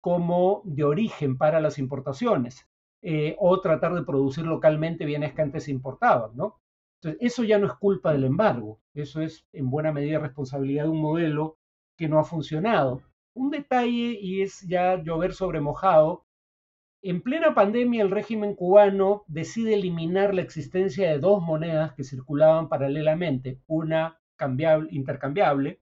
como 0.00 0.62
de 0.64 0.84
origen 0.84 1.38
para 1.38 1.60
las 1.60 1.78
importaciones, 1.80 2.68
eh, 3.02 3.34
o 3.40 3.60
tratar 3.60 3.94
de 3.94 4.04
producir 4.04 4.46
localmente 4.46 5.04
bienes 5.04 5.32
que 5.34 5.42
antes 5.42 5.68
importaban. 5.68 6.30
Entonces, 6.30 7.20
eso 7.20 7.42
ya 7.42 7.58
no 7.58 7.66
es 7.66 7.74
culpa 7.74 8.12
del 8.12 8.22
embargo, 8.22 8.80
eso 8.94 9.22
es 9.22 9.44
en 9.52 9.70
buena 9.70 9.92
medida 9.92 10.20
responsabilidad 10.20 10.84
de 10.84 10.90
un 10.90 11.02
modelo 11.02 11.58
que 11.96 12.08
no 12.08 12.20
ha 12.20 12.24
funcionado. 12.24 13.02
Un 13.34 13.50
detalle, 13.50 14.18
y 14.20 14.42
es 14.42 14.60
ya 14.68 15.02
llover 15.02 15.34
sobre 15.34 15.60
mojado, 15.60 16.26
en 17.02 17.20
plena 17.20 17.54
pandemia, 17.54 18.02
el 18.02 18.10
régimen 18.10 18.54
cubano 18.54 19.24
decide 19.26 19.74
eliminar 19.74 20.34
la 20.34 20.42
existencia 20.42 21.10
de 21.10 21.18
dos 21.18 21.42
monedas 21.42 21.92
que 21.94 22.04
circulaban 22.04 22.68
paralelamente, 22.68 23.60
una 23.66 24.20
cambiable, 24.36 24.88
intercambiable, 24.92 25.80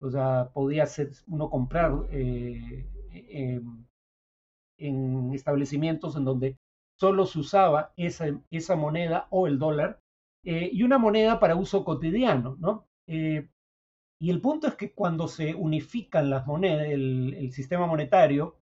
o 0.00 0.10
sea, 0.10 0.50
podía 0.54 0.86
ser 0.86 1.10
uno 1.26 1.50
comprar 1.50 1.92
eh, 2.10 2.86
en 4.78 5.34
establecimientos 5.34 6.16
en 6.16 6.24
donde 6.24 6.58
solo 6.98 7.26
se 7.26 7.40
usaba 7.40 7.92
esa, 7.96 8.26
esa 8.50 8.76
moneda 8.76 9.26
o 9.30 9.48
el 9.48 9.58
dólar, 9.58 10.00
eh, 10.44 10.70
y 10.72 10.84
una 10.84 10.98
moneda 10.98 11.40
para 11.40 11.56
uso 11.56 11.84
cotidiano, 11.84 12.56
¿no? 12.60 12.86
Eh, 13.08 13.48
y 14.20 14.30
el 14.30 14.40
punto 14.40 14.68
es 14.68 14.76
que 14.76 14.92
cuando 14.92 15.26
se 15.26 15.54
unifican 15.54 16.30
las 16.30 16.46
monedas, 16.46 16.86
el 16.88 17.50
sistema 17.52 17.86
monetario, 17.86 18.61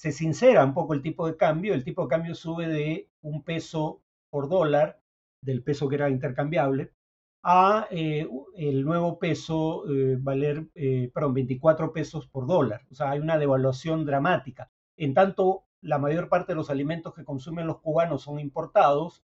se 0.00 0.12
sincera 0.12 0.64
un 0.64 0.72
poco 0.72 0.94
el 0.94 1.02
tipo 1.02 1.26
de 1.26 1.36
cambio, 1.36 1.74
el 1.74 1.84
tipo 1.84 2.04
de 2.04 2.08
cambio 2.08 2.34
sube 2.34 2.66
de 2.66 3.10
un 3.20 3.42
peso 3.42 4.00
por 4.30 4.48
dólar, 4.48 4.98
del 5.42 5.62
peso 5.62 5.90
que 5.90 5.96
era 5.96 6.08
intercambiable, 6.08 6.94
a 7.42 7.86
eh, 7.90 8.26
el 8.56 8.82
nuevo 8.82 9.18
peso 9.18 9.84
eh, 9.92 10.16
valer, 10.18 10.70
eh, 10.74 11.10
perdón, 11.12 11.34
24 11.34 11.92
pesos 11.92 12.26
por 12.26 12.46
dólar. 12.46 12.86
O 12.90 12.94
sea, 12.94 13.10
hay 13.10 13.18
una 13.18 13.36
devaluación 13.36 14.06
dramática. 14.06 14.70
En 14.96 15.12
tanto, 15.12 15.64
la 15.82 15.98
mayor 15.98 16.30
parte 16.30 16.52
de 16.52 16.56
los 16.56 16.70
alimentos 16.70 17.12
que 17.12 17.26
consumen 17.26 17.66
los 17.66 17.80
cubanos 17.80 18.22
son 18.22 18.40
importados, 18.40 19.22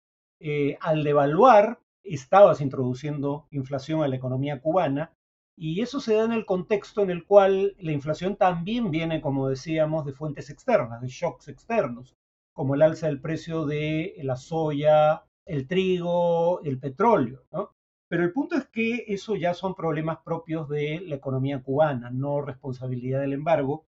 al 0.80 1.04
devaluar, 1.04 1.78
estabas 2.02 2.60
introduciendo 2.60 3.46
inflación 3.52 4.02
a 4.02 4.08
la 4.08 4.16
economía 4.16 4.60
cubana 4.60 5.12
y 5.56 5.80
eso 5.82 6.00
se 6.00 6.14
da 6.14 6.24
en 6.24 6.32
el 6.32 6.46
contexto 6.46 7.02
en 7.02 7.10
el 7.10 7.24
cual 7.26 7.76
la 7.78 7.92
inflación 7.92 8.36
también 8.36 8.90
viene, 8.90 9.20
como 9.20 9.48
decíamos, 9.48 10.04
de 10.04 10.12
fuentes 10.12 10.50
externas, 10.50 11.00
de 11.00 11.08
shocks 11.08 11.48
externos, 11.48 12.16
como 12.52 12.74
el 12.74 12.82
alza 12.82 13.06
del 13.06 13.20
precio 13.20 13.64
de 13.64 14.14
la 14.22 14.36
soya, 14.36 15.24
el 15.44 15.66
trigo, 15.68 16.60
el 16.62 16.78
petróleo. 16.80 17.44
Pero 18.08 18.24
el 18.24 18.32
punto 18.32 18.56
es 18.56 18.66
que 18.68 19.04
eso 19.08 19.36
ya 19.36 19.54
son 19.54 19.74
problemas 19.74 20.18
propios 20.24 20.68
de 20.68 21.00
la 21.00 21.16
economía 21.16 21.62
cubana, 21.62 22.10
no 22.10 22.40
responsabilidad 22.40 23.20
del 23.20 23.32
embargo. 23.32 23.86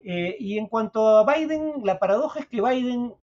Eh, 0.00 0.36
y 0.38 0.58
en 0.58 0.66
cuanto 0.68 1.18
a 1.18 1.34
Biden, 1.34 1.82
la 1.84 1.98
paradoja 1.98 2.40
es 2.40 2.46
que 2.46 2.60
Biden 2.60 3.14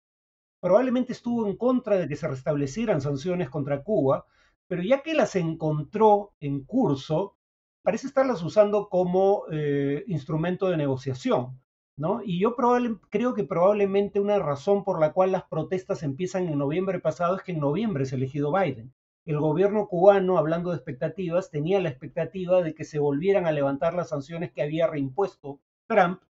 probablemente 0.59 1.13
estuvo 1.13 1.47
en 1.47 1.57
contra 1.57 1.97
de 1.97 2.07
que 2.07 2.15
se 2.15 2.27
restablecieran 2.27 3.01
sanciones 3.01 3.49
contra 3.49 3.83
Cuba, 3.83 4.25
pero 4.67 4.83
ya 4.83 5.01
que 5.01 5.13
las 5.13 5.35
encontró 5.35 6.33
en 6.39 6.63
curso, 6.63 7.35
parece 7.83 8.07
estarlas 8.07 8.43
usando 8.43 8.89
como 8.89 9.43
eh, 9.51 10.03
instrumento 10.07 10.69
de 10.69 10.77
negociación. 10.77 11.59
¿no? 11.97 12.21
Y 12.23 12.39
yo 12.39 12.55
creo 12.55 13.33
que 13.35 13.43
probablemente 13.43 14.19
una 14.19 14.39
razón 14.39 14.83
por 14.83 14.99
la 14.99 15.13
cual 15.13 15.31
las 15.31 15.43
protestas 15.43 16.03
empiezan 16.03 16.47
en 16.47 16.57
noviembre 16.57 16.99
pasado 16.99 17.35
es 17.35 17.43
que 17.43 17.51
en 17.51 17.59
noviembre 17.59 18.05
ha 18.11 18.15
elegido 18.15 18.51
Biden. 18.51 18.93
El 19.25 19.39
gobierno 19.39 19.87
cubano, 19.87 20.39
hablando 20.39 20.71
de 20.71 20.77
expectativas, 20.77 21.51
tenía 21.51 21.79
la 21.79 21.89
expectativa 21.89 22.63
de 22.63 22.73
que 22.73 22.85
se 22.85 22.97
volvieran 22.97 23.45
a 23.45 23.51
levantar 23.51 23.93
las 23.93 24.09
sanciones 24.09 24.51
que 24.51 24.63
había 24.63 24.87
reimpuesto 24.87 25.59
Trump, 25.87 26.21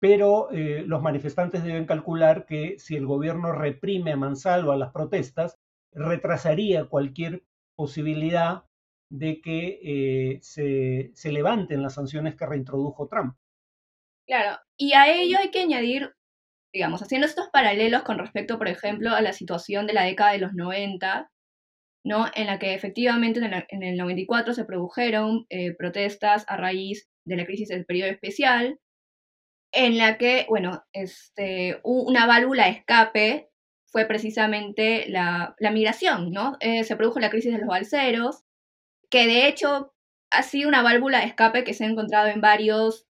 pero 0.00 0.50
eh, 0.50 0.82
los 0.86 1.02
manifestantes 1.02 1.62
deben 1.62 1.84
calcular 1.84 2.46
que 2.46 2.78
si 2.78 2.96
el 2.96 3.04
gobierno 3.04 3.52
reprime 3.52 4.12
a 4.12 4.16
mansalva 4.16 4.76
las 4.76 4.92
protestas, 4.92 5.58
retrasaría 5.92 6.86
cualquier 6.86 7.44
posibilidad 7.74 8.64
de 9.10 9.40
que 9.40 9.80
eh, 9.82 10.38
se, 10.42 11.10
se 11.14 11.32
levanten 11.32 11.82
las 11.82 11.94
sanciones 11.94 12.36
que 12.36 12.46
reintrodujo 12.46 13.08
Trump. 13.08 13.34
Claro, 14.26 14.58
y 14.76 14.92
a 14.92 15.10
ello 15.10 15.38
hay 15.40 15.50
que 15.50 15.62
añadir, 15.62 16.14
digamos, 16.72 17.02
haciendo 17.02 17.26
estos 17.26 17.48
paralelos 17.48 18.02
con 18.02 18.18
respecto, 18.18 18.58
por 18.58 18.68
ejemplo, 18.68 19.10
a 19.10 19.22
la 19.22 19.32
situación 19.32 19.86
de 19.86 19.94
la 19.94 20.04
década 20.04 20.32
de 20.32 20.38
los 20.38 20.52
90, 20.52 21.30
¿no? 22.04 22.26
En 22.34 22.46
la 22.46 22.58
que 22.58 22.74
efectivamente 22.74 23.40
en 23.40 23.82
el, 23.82 23.96
94 23.96 24.54
se 24.54 24.64
produjeron 24.66 25.46
eh, 25.48 25.74
protestas 25.74 26.44
a 26.48 26.56
raíz 26.56 27.08
de 27.24 27.36
la 27.36 27.46
crisis 27.46 27.68
del 27.68 27.86
periodo 27.86 28.10
especial, 28.10 28.78
en 29.72 29.98
la 29.98 30.18
que, 30.18 30.46
bueno, 30.48 30.82
este, 30.92 31.80
una 31.84 32.26
válvula 32.26 32.64
de 32.64 32.70
escape 32.70 33.48
fue 33.90 34.06
precisamente 34.06 35.08
la, 35.08 35.54
la 35.58 35.70
migración, 35.70 36.30
¿no? 36.32 36.56
Eh, 36.60 36.84
se 36.84 36.96
produjo 36.96 37.20
la 37.20 37.30
crisis 37.30 37.52
de 37.52 37.58
los 37.58 37.68
balseros, 37.68 38.44
que 39.10 39.26
de 39.26 39.48
hecho 39.48 39.94
ha 40.30 40.42
sido 40.42 40.68
una 40.68 40.82
válvula 40.82 41.20
de 41.20 41.26
escape 41.26 41.64
que 41.64 41.74
se 41.74 41.84
ha 41.84 41.88
encontrado 41.88 42.28
en 42.28 42.40
varios, 42.40 43.06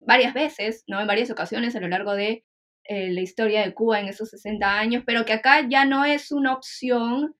varias 0.00 0.34
veces, 0.34 0.84
¿no? 0.86 1.00
En 1.00 1.06
varias 1.06 1.30
ocasiones 1.30 1.76
a 1.76 1.80
lo 1.80 1.88
largo 1.88 2.14
de 2.14 2.44
eh, 2.84 3.10
la 3.10 3.20
historia 3.20 3.62
de 3.62 3.74
Cuba 3.74 4.00
en 4.00 4.08
esos 4.08 4.30
60 4.30 4.78
años, 4.78 5.04
pero 5.06 5.24
que 5.24 5.34
acá 5.34 5.66
ya 5.68 5.84
no 5.84 6.04
es 6.04 6.32
una 6.32 6.54
opción 6.54 7.34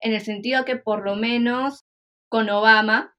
en 0.00 0.12
el 0.12 0.20
sentido 0.20 0.64
que 0.64 0.76
por 0.76 1.04
lo 1.04 1.16
menos 1.16 1.84
con 2.28 2.50
Obama, 2.50 3.14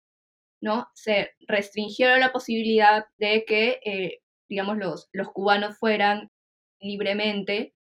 ¿no? 0.61 0.87
Se 0.93 1.31
restringió 1.47 2.15
la 2.17 2.31
posibilidad 2.31 3.05
de 3.17 3.45
que, 3.45 3.79
eh, 3.85 4.19
digamos, 4.49 4.77
los, 4.77 5.09
los 5.13 5.29
cubanos 5.31 5.77
fueran 5.77 6.31
libremente 6.79 7.73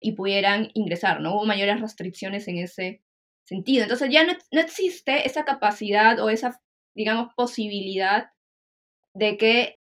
y 0.00 0.12
pudieran 0.12 0.70
ingresar, 0.74 1.20
¿no? 1.20 1.34
Hubo 1.34 1.46
mayores 1.46 1.80
restricciones 1.80 2.48
en 2.48 2.58
ese, 2.58 3.02
sentido. 3.46 3.84
Entonces 3.84 4.10
ya 4.10 4.24
no, 4.24 4.34
existe 4.60 5.26
esa 5.26 5.44
capacidad 5.44 6.18
o 6.20 6.28
esa, 6.30 6.60
digamos, 6.94 7.32
posibilidad 7.34 8.30
de 9.14 9.36
que 9.38 9.78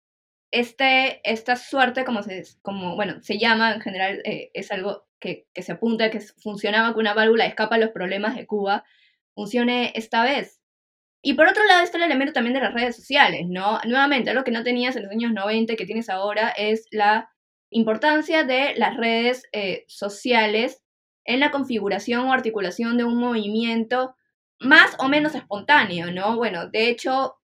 este, 0.50 1.20
esta 1.30 1.56
suerte, 1.56 2.04
como 2.04 2.22
se, 2.22 2.44
como, 2.62 2.96
bueno, 2.96 3.20
se 3.22 3.38
llama 3.38 3.74
en 3.74 3.80
general, 3.82 4.22
eh, 4.24 4.50
es 4.54 4.72
algo 4.72 5.06
que, 5.20 5.46
que, 5.52 5.62
se 5.62 5.72
apunta, 5.72 6.10
que 6.10 6.20
funcionaba 6.20 6.94
con 6.94 7.00
una 7.00 7.14
válvula 7.14 7.46
escapa 7.46 7.74
a 7.74 7.78
los 7.78 7.90
problemas 7.90 8.36
de 8.36 8.46
Cuba, 8.46 8.84
funcione 9.34 9.92
esta 9.94 10.22
vez. 10.24 10.60
Y 11.20 11.34
por 11.34 11.48
otro 11.48 11.64
lado 11.64 11.82
está 11.82 11.98
el 11.98 12.04
elemento 12.04 12.32
también 12.32 12.54
de 12.54 12.60
las 12.60 12.72
redes 12.72 12.96
sociales, 12.96 13.46
¿no? 13.48 13.80
Nuevamente, 13.84 14.32
lo 14.34 14.44
que 14.44 14.52
no 14.52 14.62
tenías 14.62 14.96
en 14.96 15.02
los 15.02 15.12
años 15.12 15.32
90 15.32 15.74
que 15.74 15.84
tienes 15.84 16.08
ahora 16.08 16.48
es 16.50 16.86
la 16.92 17.30
importancia 17.70 18.44
de 18.44 18.74
las 18.76 18.96
redes 18.96 19.42
eh, 19.52 19.84
sociales 19.88 20.82
en 21.28 21.40
la 21.40 21.50
configuración 21.50 22.24
o 22.24 22.32
articulación 22.32 22.96
de 22.96 23.04
un 23.04 23.18
movimiento 23.18 24.16
más 24.58 24.96
o 24.98 25.08
menos 25.08 25.34
espontáneo, 25.34 26.10
¿no? 26.10 26.36
Bueno, 26.36 26.68
de 26.68 26.88
hecho, 26.88 27.36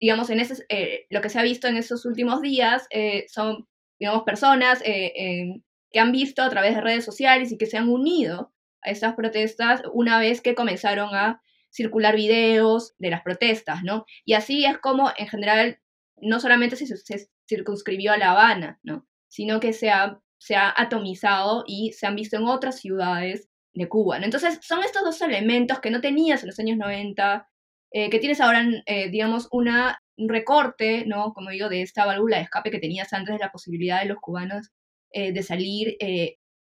digamos, 0.00 0.30
en 0.30 0.40
ese, 0.40 0.64
eh, 0.68 1.06
lo 1.10 1.20
que 1.20 1.28
se 1.28 1.38
ha 1.38 1.44
visto 1.44 1.68
en 1.68 1.76
estos 1.76 2.04
últimos 2.04 2.42
días 2.42 2.88
eh, 2.90 3.26
son, 3.28 3.68
digamos, 4.00 4.24
personas 4.24 4.82
que 4.82 6.00
han 6.00 6.12
visto 6.12 6.42
a 6.42 6.50
través 6.50 6.74
de 6.74 6.80
redes 6.80 7.04
sociales 7.04 7.52
y 7.52 7.56
que 7.56 7.66
se 7.66 7.78
han 7.78 7.88
unido 7.88 8.52
a 8.82 8.90
estas 8.90 9.14
protestas 9.14 9.82
una 9.92 10.18
vez 10.18 10.40
que 10.40 10.56
comenzaron 10.56 11.14
a 11.14 11.40
circular 11.70 12.16
videos 12.16 12.94
de 12.98 13.10
las 13.10 13.22
protestas, 13.22 13.84
¿no? 13.84 14.06
Y 14.24 14.34
así 14.34 14.64
es 14.64 14.78
como, 14.78 15.12
en 15.16 15.28
general, 15.28 15.78
no 16.16 16.40
solamente 16.40 16.74
se, 16.74 16.96
se 16.96 17.28
circunscribió 17.48 18.12
a 18.12 18.18
La 18.18 18.32
Habana, 18.32 18.80
¿no? 18.82 19.06
Sino 19.28 19.60
que 19.60 19.72
se 19.72 19.90
ha, 19.90 20.20
se 20.40 20.56
ha 20.56 20.72
atomizado 20.74 21.64
y 21.66 21.92
se 21.92 22.06
han 22.06 22.16
visto 22.16 22.36
en 22.36 22.46
otras 22.46 22.80
ciudades 22.80 23.48
de 23.74 23.88
Cuba. 23.88 24.18
Entonces, 24.18 24.58
son 24.62 24.82
estos 24.82 25.04
dos 25.04 25.20
elementos 25.20 25.80
que 25.80 25.90
no 25.90 26.00
tenías 26.00 26.42
en 26.42 26.48
los 26.48 26.58
años 26.58 26.78
90, 26.78 27.46
eh, 27.92 28.08
que 28.08 28.18
tienes 28.18 28.40
ahora, 28.40 28.64
eh, 28.86 29.10
digamos, 29.10 29.48
una, 29.52 30.02
un 30.16 30.28
recorte, 30.30 31.04
¿no? 31.06 31.34
Como 31.34 31.50
digo, 31.50 31.68
de 31.68 31.82
esta 31.82 32.06
válvula 32.06 32.38
de 32.38 32.44
escape 32.44 32.70
que 32.70 32.78
tenías 32.78 33.12
antes 33.12 33.34
de 33.34 33.38
la 33.38 33.52
posibilidad 33.52 34.00
de 34.00 34.08
los 34.08 34.18
cubanos 34.18 34.70
eh, 35.12 35.32
de 35.32 35.42
salir 35.42 35.96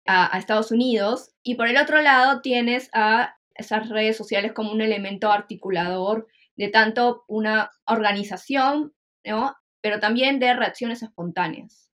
a, 0.06 0.36
a 0.36 0.38
Estados 0.38 0.70
Unidos. 0.70 1.30
Y 1.42 1.54
por 1.54 1.68
el 1.68 1.78
otro 1.78 2.02
lado 2.02 2.42
tienes 2.42 2.90
a 2.92 3.36
esas 3.54 3.88
redes 3.88 4.16
sociales 4.16 4.52
como 4.52 4.72
un 4.72 4.82
elemento 4.82 5.32
articulador 5.32 6.26
de 6.56 6.68
tanto 6.68 7.24
una 7.26 7.70
organización, 7.86 8.92
¿no? 9.24 9.56
pero 9.80 9.98
también 9.98 10.38
de 10.38 10.54
reacciones 10.54 11.02
espontáneas. 11.02 11.91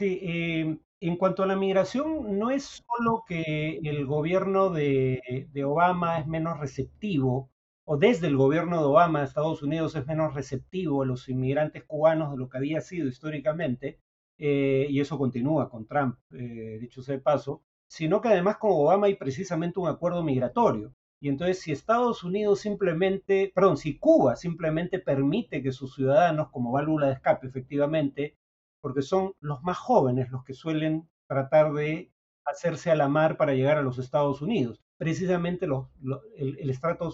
Sí, 0.00 0.18
eh, 0.22 0.78
en 1.00 1.16
cuanto 1.18 1.42
a 1.42 1.46
la 1.46 1.56
migración, 1.56 2.38
no 2.38 2.50
es 2.50 2.82
solo 2.86 3.22
que 3.28 3.80
el 3.84 4.06
gobierno 4.06 4.70
de, 4.70 5.52
Obama 5.62 6.18
es 6.20 6.26
menos 6.26 6.58
receptivo, 6.58 7.50
o 7.84 7.98
desde 7.98 8.28
el 8.28 8.38
gobierno 8.38 8.78
de 8.78 8.86
Obama 8.86 9.22
Estados 9.22 9.62
Unidos 9.62 9.94
es 9.96 10.06
menos 10.06 10.32
receptivo 10.32 11.02
a 11.02 11.06
los 11.06 11.28
inmigrantes 11.28 11.84
cubanos 11.84 12.32
de 12.32 12.38
lo 12.38 12.48
que 12.48 12.56
había 12.56 12.80
sido 12.80 13.08
históricamente, 13.08 14.00
eh, 14.38 14.86
y 14.88 15.00
eso 15.00 15.18
continúa 15.18 15.68
con 15.68 15.86
Trump, 15.86 16.16
eh, 16.30 16.78
dicho 16.80 17.02
sea 17.02 17.16
de 17.16 17.20
paso, 17.20 17.62
sino 17.86 18.22
que 18.22 18.28
además 18.28 18.56
con 18.56 18.70
Obama 18.72 19.06
hay 19.06 19.16
precisamente 19.16 19.80
un 19.80 19.88
acuerdo 19.88 20.22
migratorio. 20.22 20.94
Y 21.20 21.28
entonces 21.28 21.60
si 21.60 21.72
Estados 21.72 22.24
Unidos 22.24 22.60
simplemente, 22.60 23.52
perdón, 23.54 23.76
si 23.76 23.98
Cuba 23.98 24.36
simplemente 24.36 24.98
permite 24.98 25.62
que 25.62 25.72
sus 25.72 25.94
ciudadanos, 25.94 26.48
como 26.50 26.72
válvula 26.72 27.08
de 27.08 27.12
escape 27.12 27.48
efectivamente, 27.48 28.38
porque 28.80 29.02
son 29.02 29.32
los 29.40 29.62
más 29.62 29.78
jóvenes 29.78 30.30
los 30.30 30.44
que 30.44 30.54
suelen 30.54 31.08
tratar 31.28 31.72
de 31.72 32.12
hacerse 32.44 32.90
a 32.90 32.96
la 32.96 33.08
mar 33.08 33.36
para 33.36 33.54
llegar 33.54 33.76
a 33.78 33.82
los 33.82 33.98
Estados 33.98 34.42
Unidos, 34.42 34.80
precisamente 34.98 35.66
el, 35.66 36.56
el 36.58 36.70
estrato 36.70 37.12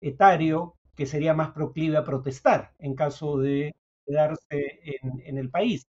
etario 0.00 0.76
que 0.96 1.06
sería 1.06 1.34
más 1.34 1.50
proclive 1.52 1.96
a 1.96 2.04
protestar 2.04 2.72
en 2.78 2.94
caso 2.94 3.38
de 3.38 3.72
quedarse 4.06 4.80
en, 5.02 5.20
en 5.24 5.38
el 5.38 5.50
país. 5.50 5.84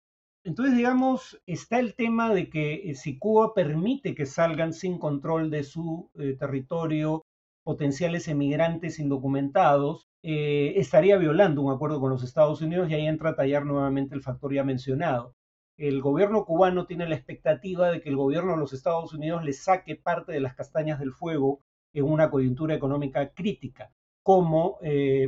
Entonces, 0.46 0.75
digamos, 0.75 1.41
está 1.45 1.80
el 1.80 1.95
tema 1.95 2.34
de 2.34 2.49
que 2.49 2.89
eh, 2.89 2.95
si 2.95 3.17
Cuba 3.17 3.54
permite 3.54 4.13
que 4.15 4.26
salgan 4.26 4.73
sin 4.73 4.97
control 4.99 5.49
de 5.49 5.63
su 5.63 6.10
eh, 6.15 6.36
territorio 6.38 7.23
potenciales 7.63 8.28
emigrantes 8.28 8.99
indocumentados, 8.99 10.08
eh, 10.23 10.73
estaría 10.77 11.17
violando 11.17 11.62
un 11.62 11.71
acuerdo 11.71 11.99
con 11.99 12.09
los 12.09 12.23
Estados 12.23 12.62
Unidos 12.62 12.89
y 12.89 12.95
ahí 12.95 13.05
entra 13.05 13.31
a 13.31 13.36
tallar 13.36 13.65
nuevamente 13.65 14.15
el 14.15 14.23
factor 14.23 14.53
ya 14.53 14.63
mencionado. 14.63 15.36
El 15.77 16.01
gobierno 16.01 16.45
cubano 16.45 16.86
tiene 16.86 17.07
la 17.07 17.15
expectativa 17.15 17.91
de 17.91 18.01
que 18.01 18.09
el 18.09 18.15
gobierno 18.15 18.53
de 18.53 18.59
los 18.59 18.73
Estados 18.73 19.13
Unidos 19.13 19.43
le 19.43 19.53
saque 19.53 19.95
parte 19.95 20.31
de 20.31 20.39
las 20.39 20.55
castañas 20.55 20.99
del 20.99 21.12
fuego 21.12 21.59
en 21.93 22.05
una 22.05 22.31
coyuntura 22.31 22.73
económica 22.73 23.33
crítica, 23.33 23.91
como 24.23 24.79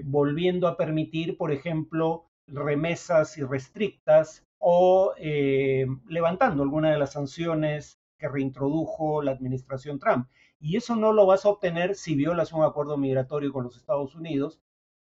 volviendo 0.03 0.67
a 0.67 0.77
permitir, 0.77 1.37
por 1.37 1.51
ejemplo, 1.51 2.25
remesas 2.47 3.37
irrestrictas 3.37 4.45
o 4.59 5.13
eh, 5.17 5.85
levantando 6.07 6.63
alguna 6.63 6.91
de 6.91 6.97
las 6.97 7.13
sanciones 7.13 7.99
que 8.17 8.27
reintrodujo 8.27 9.21
la 9.21 9.31
administración 9.31 9.99
Trump. 9.99 10.27
Y 10.59 10.77
eso 10.77 10.95
no 10.95 11.13
lo 11.13 11.25
vas 11.25 11.45
a 11.45 11.49
obtener 11.49 11.95
si 11.95 12.15
violas 12.15 12.53
un 12.53 12.63
acuerdo 12.63 12.97
migratorio 12.97 13.51
con 13.51 13.65
los 13.65 13.77
Estados 13.77 14.15
Unidos 14.15 14.59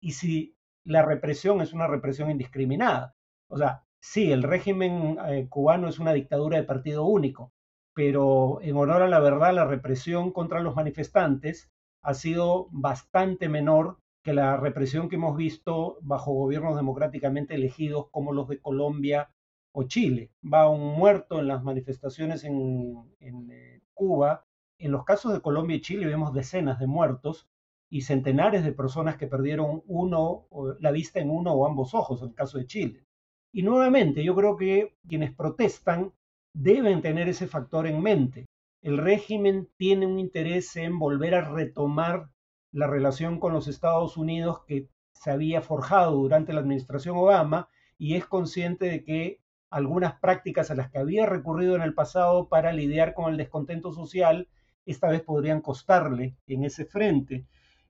y 0.00 0.12
si 0.12 0.56
la 0.84 1.02
represión 1.02 1.60
es 1.60 1.72
una 1.72 1.86
represión 1.86 2.30
indiscriminada. 2.30 3.14
O 3.48 3.58
sea, 3.58 3.84
sí, 4.00 4.32
el 4.32 4.42
régimen 4.42 5.18
eh, 5.28 5.46
cubano 5.48 5.88
es 5.88 5.98
una 5.98 6.12
dictadura 6.12 6.56
de 6.56 6.64
partido 6.64 7.04
único, 7.04 7.52
pero 7.94 8.60
en 8.62 8.76
honor 8.76 9.02
a 9.02 9.08
la 9.08 9.20
verdad, 9.20 9.54
la 9.54 9.66
represión 9.66 10.32
contra 10.32 10.60
los 10.60 10.74
manifestantes 10.74 11.70
ha 12.02 12.14
sido 12.14 12.68
bastante 12.70 13.48
menor 13.48 13.98
que 14.22 14.32
la 14.32 14.56
represión 14.56 15.08
que 15.08 15.16
hemos 15.16 15.36
visto 15.36 15.98
bajo 16.02 16.32
gobiernos 16.32 16.76
democráticamente 16.76 17.54
elegidos 17.54 18.08
como 18.10 18.32
los 18.32 18.48
de 18.48 18.60
Colombia 18.60 19.30
o 19.72 19.84
Chile. 19.84 20.30
Va 20.42 20.68
un 20.68 20.94
muerto 20.96 21.40
en 21.40 21.48
las 21.48 21.62
manifestaciones 21.62 22.44
en, 22.44 23.06
eh, 23.20 23.80
Cuba. 23.94 24.46
En 24.78 24.92
los 24.92 25.04
casos 25.04 25.32
de 25.32 25.42
Colombia 25.42 25.76
y 25.76 25.82
Chile 25.82 26.06
vemos 26.06 26.32
decenas 26.32 26.78
de 26.78 26.86
muertos 26.86 27.49
y 27.90 28.02
centenares 28.02 28.64
de 28.64 28.72
personas 28.72 29.16
que 29.16 29.26
perdieron 29.26 29.82
uno, 29.86 30.46
la 30.78 30.92
vista 30.92 31.20
en 31.20 31.28
uno 31.28 31.52
o 31.52 31.66
ambos 31.66 31.92
ojos, 31.92 32.22
en 32.22 32.28
el 32.28 32.34
caso 32.34 32.56
de 32.58 32.66
Chile. 32.66 33.04
Y 33.52 33.62
nuevamente, 33.62 34.22
yo 34.22 34.34
creo 34.36 34.56
que 34.56 34.96
quienes 35.08 35.34
protestan 35.34 36.12
deben 36.54 37.02
tener 37.02 37.28
ese 37.28 37.48
factor 37.48 37.88
en 37.88 38.00
mente. 38.00 38.46
El 38.80 38.96
régimen 38.96 39.68
tiene 39.76 40.06
un 40.06 40.20
interés 40.20 40.76
en 40.76 40.98
volver 40.98 41.34
a 41.34 41.50
retomar 41.50 42.30
la 42.72 42.86
relación 42.86 43.40
con 43.40 43.52
los 43.52 43.66
Estados 43.66 44.16
Unidos 44.16 44.64
que 44.66 44.88
se 45.12 45.30
había 45.30 45.60
forjado 45.60 46.12
durante 46.12 46.52
la 46.52 46.60
administración 46.60 47.16
Obama 47.16 47.68
y 47.98 48.14
es 48.14 48.24
consciente 48.24 48.86
de 48.86 49.04
que 49.04 49.40
algunas 49.68 50.14
prácticas 50.18 50.70
a 50.70 50.74
las 50.74 50.90
que 50.90 50.98
había 50.98 51.26
recurrido 51.26 51.76
en 51.76 51.82
el 51.82 51.94
pasado 51.94 52.48
para 52.48 52.72
lidiar 52.72 53.14
con 53.14 53.30
el 53.30 53.36
descontento 53.36 53.92
social, 53.92 54.48
esta 54.86 55.08
vez 55.08 55.22
podrían 55.22 55.60
costarle 55.60 56.36
en 56.46 56.64
ese 56.64 56.84
frente. 56.84 57.46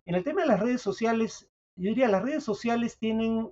En 0.07 0.15
el 0.15 0.25
tema 0.25 0.43
de 0.43 0.49
las 0.49 0.61
redes 0.61 0.81
sociales, 0.81 1.51
yo 1.77 1.91
diría, 1.91 2.09
las 2.09 2.23
redes 2.23 2.45
sociales 2.45 2.99
tienen, 2.99 3.51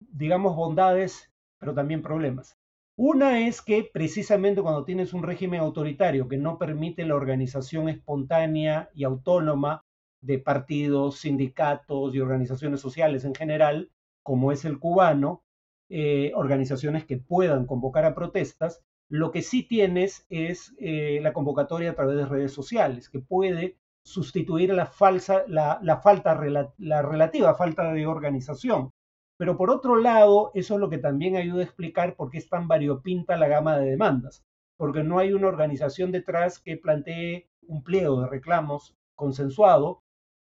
digamos, 0.00 0.56
bondades, 0.56 1.30
pero 1.58 1.74
también 1.74 2.02
problemas. 2.02 2.58
Una 2.96 3.46
es 3.46 3.62
que 3.62 3.88
precisamente 3.92 4.62
cuando 4.62 4.84
tienes 4.84 5.14
un 5.14 5.22
régimen 5.22 5.60
autoritario 5.60 6.28
que 6.28 6.36
no 6.36 6.58
permite 6.58 7.06
la 7.06 7.14
organización 7.14 7.88
espontánea 7.88 8.90
y 8.94 9.04
autónoma 9.04 9.84
de 10.20 10.38
partidos, 10.38 11.18
sindicatos 11.18 12.14
y 12.14 12.20
organizaciones 12.20 12.80
sociales 12.80 13.24
en 13.24 13.34
general, 13.34 13.90
como 14.22 14.52
es 14.52 14.64
el 14.64 14.78
cubano, 14.78 15.42
eh, 15.88 16.32
organizaciones 16.34 17.04
que 17.04 17.16
puedan 17.16 17.66
convocar 17.66 18.04
a 18.04 18.14
protestas. 18.14 18.82
Lo 19.08 19.30
que 19.30 19.42
sí 19.42 19.62
tienes 19.62 20.26
es 20.28 20.74
eh, 20.78 21.18
la 21.22 21.32
convocatoria 21.32 21.90
a 21.90 21.94
través 21.94 22.16
de 22.16 22.26
redes 22.26 22.52
sociales, 22.52 23.08
que 23.08 23.18
puede 23.20 23.78
sustituir 24.04 24.72
la, 24.74 24.86
falsa, 24.86 25.44
la, 25.46 25.78
la, 25.82 25.98
falta, 25.98 26.38
la 26.78 27.02
relativa 27.02 27.54
falta 27.54 27.92
de 27.92 28.06
organización. 28.06 28.90
Pero 29.38 29.56
por 29.56 29.70
otro 29.70 29.96
lado, 29.96 30.52
eso 30.54 30.74
es 30.74 30.80
lo 30.80 30.88
que 30.88 30.98
también 30.98 31.36
ayuda 31.36 31.62
a 31.62 31.64
explicar 31.64 32.14
por 32.14 32.30
qué 32.30 32.38
es 32.38 32.48
tan 32.48 32.68
variopinta 32.68 33.36
la 33.36 33.48
gama 33.48 33.76
de 33.76 33.90
demandas, 33.90 34.44
porque 34.76 35.02
no 35.02 35.18
hay 35.18 35.32
una 35.32 35.48
organización 35.48 36.12
detrás 36.12 36.60
que 36.60 36.76
plantee 36.76 37.48
un 37.66 37.82
pliego 37.82 38.20
de 38.20 38.28
reclamos 38.28 38.94
consensuado, 39.16 40.02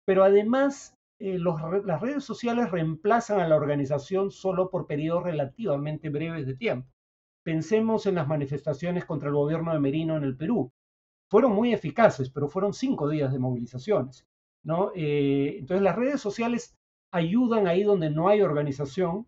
pero 0.05 0.23
además 0.23 0.95
eh, 1.19 1.37
las 1.37 2.01
redes 2.01 2.23
sociales 2.23 2.71
reemplazan 2.71 3.39
a 3.39 3.47
la 3.47 3.57
organización 3.57 4.31
solo 4.31 4.69
por 4.69 4.87
periodos 4.87 5.23
relativamente 5.23 6.09
breves 6.09 6.47
de 6.47 6.55
tiempo. 6.55 6.89
Pensemos 7.43 8.05
en 8.05 8.15
las 8.15 8.27
manifestaciones 8.27 9.05
contra 9.05 9.29
el 9.29 9.35
gobierno 9.35 9.73
de 9.73 9.79
Merino 9.79 10.17
en 10.17 10.23
el 10.23 10.37
Perú. 10.37 10.71
Fueron 11.29 11.53
muy 11.53 11.73
eficaces, 11.73 12.29
pero 12.29 12.47
fueron 12.47 12.73
cinco 12.73 13.09
días 13.09 13.31
de 13.31 13.39
movilizaciones. 13.39 14.25
¿no? 14.63 14.91
Eh, 14.95 15.57
entonces 15.59 15.83
las 15.83 15.95
redes 15.95 16.21
sociales 16.21 16.75
ayudan 17.11 17.67
ahí 17.67 17.83
donde 17.83 18.09
no 18.09 18.29
hay 18.29 18.41
organización, 18.41 19.27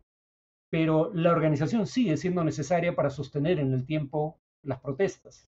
pero 0.70 1.12
la 1.14 1.32
organización 1.32 1.88
sigue 1.88 2.18
siendo 2.18 2.44
necesaria 2.44 2.96
para 2.96 3.10
sostener 3.10 3.60
en 3.60 3.74
el 3.74 3.86
tiempo 3.86 4.40
las 4.64 4.80
protestas. 4.80 5.50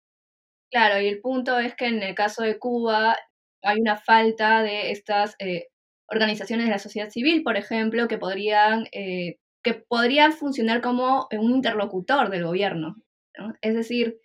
Claro, 0.70 1.00
y 1.00 1.08
el 1.08 1.20
punto 1.20 1.58
es 1.58 1.74
que 1.74 1.86
en 1.86 2.02
el 2.02 2.14
caso 2.14 2.42
de 2.42 2.58
Cuba 2.58 3.16
hay 3.62 3.80
una 3.80 3.96
falta 3.96 4.62
de 4.62 4.90
estas 4.90 5.34
eh, 5.38 5.68
organizaciones 6.08 6.66
de 6.66 6.72
la 6.72 6.78
sociedad 6.78 7.10
civil, 7.10 7.42
por 7.42 7.56
ejemplo, 7.56 8.06
que 8.06 8.18
podrían, 8.18 8.86
eh, 8.92 9.38
que 9.62 9.74
podría 9.74 10.30
funcionar 10.30 10.80
como 10.82 11.26
un 11.32 11.50
interlocutor 11.52 12.30
del 12.30 12.44
gobierno. 12.44 12.96
Es 13.62 13.74
decir, 13.74 14.20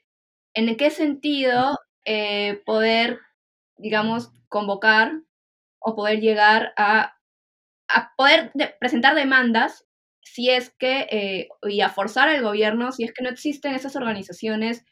¿en 0.53 0.75
qué 0.75 0.89
sentido 0.89 1.77
eh, 2.05 2.61
poder, 2.65 3.19
digamos, 3.77 4.31
convocar 4.49 5.13
o 5.79 5.95
poder 5.95 6.19
llegar 6.19 6.73
a, 6.77 7.15
poder 8.17 8.51
presentar 8.79 9.13
demandas 9.15 9.85
si 10.21 10.49
es 10.49 10.73
que, 10.79 11.07
eh, 11.11 11.49
y 11.63 11.81
a 11.81 11.89
forzar 11.89 12.29
al 12.29 12.41
gobierno 12.41 12.91
si 12.91 13.03
es 13.03 13.13
que 13.13 13.23
no 13.23 13.29
existen 13.29 13.75
esas 13.75 13.95
organizaciones 13.95 14.83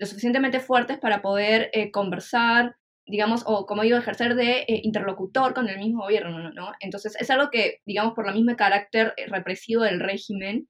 lo 0.00 0.06
suficientemente 0.06 0.60
fuertes 0.60 0.98
para 0.98 1.20
poder 1.22 1.70
eh, 1.74 1.90
conversar, 1.90 2.76
digamos, 3.06 3.42
o 3.46 3.66
como 3.66 3.82
digo, 3.82 3.98
ejercer 3.98 4.34
de 4.34 4.60
eh, 4.60 4.80
interlocutor 4.82 5.52
con 5.52 5.68
el 5.68 5.78
mismo 5.78 6.04
gobierno, 6.04 6.50
¿no? 6.52 6.72
Entonces 6.80 7.16
es 7.20 7.30
algo 7.30 7.50
que, 7.50 7.80
digamos, 7.84 8.14
por 8.14 8.26
el 8.26 8.34
mismo 8.34 8.56
carácter 8.56 9.14
represivo 9.28 9.82
del 9.82 10.00
régimen, 10.00 10.68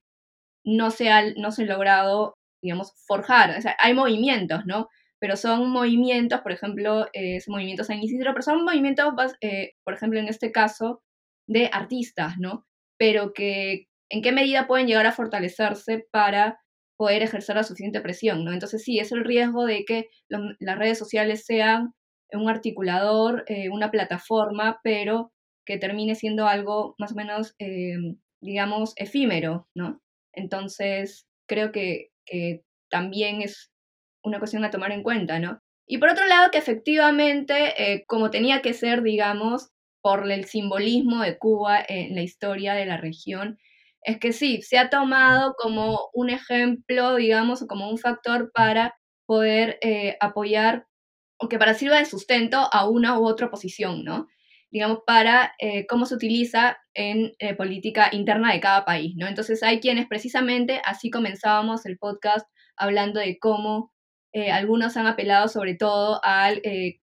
no 0.64 0.90
se 0.90 1.10
ha, 1.10 1.22
no 1.36 1.52
se 1.52 1.62
ha 1.62 1.66
logrado, 1.66 2.36
digamos, 2.60 2.92
forjar. 3.06 3.56
Hay 3.78 3.94
movimientos, 3.94 4.66
¿no? 4.66 4.88
Pero 5.20 5.36
son 5.36 5.70
movimientos, 5.70 6.40
por 6.40 6.52
ejemplo, 6.52 7.06
eh, 7.12 7.38
movimientos 7.46 7.88
San 7.88 8.02
Isidro, 8.02 8.32
pero 8.32 8.42
son 8.42 8.64
movimientos, 8.64 9.14
por 9.84 9.94
ejemplo, 9.94 10.18
en 10.18 10.28
este 10.28 10.50
caso, 10.50 11.02
de 11.46 11.70
artistas, 11.72 12.38
¿no? 12.38 12.66
Pero 12.98 13.32
que 13.32 13.86
en 14.10 14.22
qué 14.22 14.32
medida 14.32 14.66
pueden 14.66 14.86
llegar 14.86 15.06
a 15.06 15.12
fortalecerse 15.12 16.06
para 16.10 16.60
poder 16.96 17.22
ejercer 17.22 17.56
la 17.56 17.62
suficiente 17.64 18.00
presión, 18.00 18.44
¿no? 18.44 18.52
Entonces 18.52 18.82
sí, 18.82 18.98
es 18.98 19.12
el 19.12 19.24
riesgo 19.24 19.64
de 19.64 19.84
que 19.86 20.10
las 20.28 20.78
redes 20.78 20.98
sociales 20.98 21.44
sean 21.46 21.94
un 22.32 22.48
articulador, 22.48 23.44
eh, 23.48 23.70
una 23.70 23.90
plataforma, 23.90 24.80
pero 24.84 25.32
que 25.64 25.78
termine 25.78 26.14
siendo 26.14 26.46
algo 26.46 26.94
más 26.98 27.12
o 27.12 27.14
menos, 27.14 27.54
eh, 27.58 27.94
digamos, 28.42 28.92
efímero, 28.96 29.68
¿no? 29.74 30.00
Entonces, 30.32 31.26
creo 31.48 31.72
que, 31.72 32.10
también 32.90 33.40
es 33.42 33.72
una 34.22 34.38
cuestión 34.38 34.64
a 34.64 34.70
tomar 34.70 34.92
en 34.92 35.02
cuenta, 35.02 35.38
¿no? 35.38 35.60
Y 35.86 35.98
por 35.98 36.10
otro 36.10 36.26
lado, 36.26 36.50
que 36.50 36.58
efectivamente, 36.58 37.74
eh, 37.76 38.04
como 38.06 38.30
tenía 38.30 38.62
que 38.62 38.74
ser, 38.74 39.02
digamos, 39.02 39.70
por 40.02 40.30
el 40.30 40.44
simbolismo 40.44 41.22
de 41.22 41.36
Cuba 41.38 41.80
en 41.86 42.14
la 42.14 42.22
historia 42.22 42.74
de 42.74 42.86
la 42.86 42.96
región, 42.96 43.58
es 44.02 44.18
que 44.18 44.32
sí, 44.32 44.62
se 44.62 44.78
ha 44.78 44.88
tomado 44.90 45.54
como 45.58 46.08
un 46.14 46.30
ejemplo, 46.30 47.16
digamos, 47.16 47.62
o 47.62 47.66
como 47.66 47.90
un 47.90 47.98
factor 47.98 48.50
para 48.52 48.94
poder 49.26 49.78
eh, 49.82 50.16
apoyar, 50.20 50.86
o 51.38 51.48
que 51.48 51.58
para 51.58 51.74
sirva 51.74 51.98
de 51.98 52.04
sustento 52.04 52.68
a 52.72 52.88
una 52.88 53.18
u 53.18 53.26
otra 53.26 53.50
posición, 53.50 54.04
¿no? 54.04 54.26
Digamos, 54.70 55.00
para 55.06 55.54
eh, 55.58 55.86
cómo 55.86 56.06
se 56.06 56.14
utiliza 56.14 56.78
en 56.94 57.32
eh, 57.38 57.54
política 57.54 58.08
interna 58.12 58.52
de 58.52 58.60
cada 58.60 58.84
país, 58.84 59.14
¿no? 59.16 59.26
Entonces 59.26 59.62
hay 59.62 59.80
quienes 59.80 60.06
precisamente, 60.06 60.80
así 60.84 61.10
comenzábamos 61.10 61.86
el 61.86 61.98
podcast 61.98 62.46
hablando 62.76 63.20
de 63.20 63.38
cómo 63.38 63.92
algunos 64.52 64.96
han 64.96 65.06
apelado 65.06 65.48
sobre 65.48 65.74
todo 65.74 66.20
al 66.24 66.62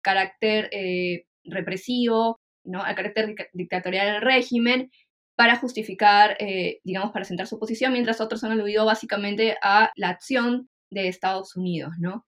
carácter 0.01 0.69
represivo, 1.43 2.39
¿no? 2.63 2.83
Al 2.83 2.95
carácter 2.95 3.35
dictatorial 3.53 4.13
del 4.13 4.21
régimen 4.21 4.91
para 5.35 5.55
justificar, 5.55 6.35
eh, 6.39 6.79
digamos, 6.83 7.11
para 7.11 7.25
sentar 7.25 7.47
su 7.47 7.59
posición, 7.59 7.93
mientras 7.93 8.21
otros 8.21 8.43
han 8.43 8.51
aludido 8.51 8.85
básicamente 8.85 9.55
a 9.61 9.91
la 9.95 10.09
acción 10.09 10.69
de 10.91 11.07
Estados 11.07 11.55
Unidos, 11.55 11.93
¿no? 11.99 12.25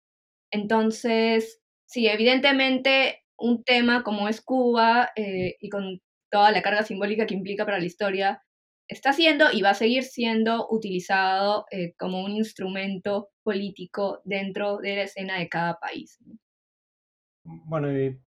Entonces, 0.52 1.60
sí, 1.86 2.08
evidentemente 2.08 3.24
un 3.38 3.64
tema 3.64 4.04
como 4.04 4.30
es 4.30 4.42
Cuba 4.42 5.10
eh, 5.16 5.56
y 5.60 5.70
con 5.70 6.02
toda 6.32 6.52
la 6.52 6.62
carga 6.62 6.84
simbólica 6.84 7.26
que 7.26 7.34
implica 7.34 7.66
para 7.66 7.80
la 7.80 7.86
historia, 7.86 8.44
está 8.90 9.14
siendo 9.14 9.46
y 9.54 9.62
va 9.62 9.70
a 9.70 9.76
seguir 9.76 10.04
siendo 10.04 10.68
utilizado 10.70 11.66
eh, 11.72 11.94
como 11.98 12.24
un 12.24 12.32
instrumento 12.32 13.30
político 13.44 14.20
dentro 14.26 14.78
de 14.78 14.96
la 14.98 15.04
escena 15.04 15.40
de 15.40 15.48
cada 15.48 15.80
país. 15.80 16.18
Bueno, 17.44 17.88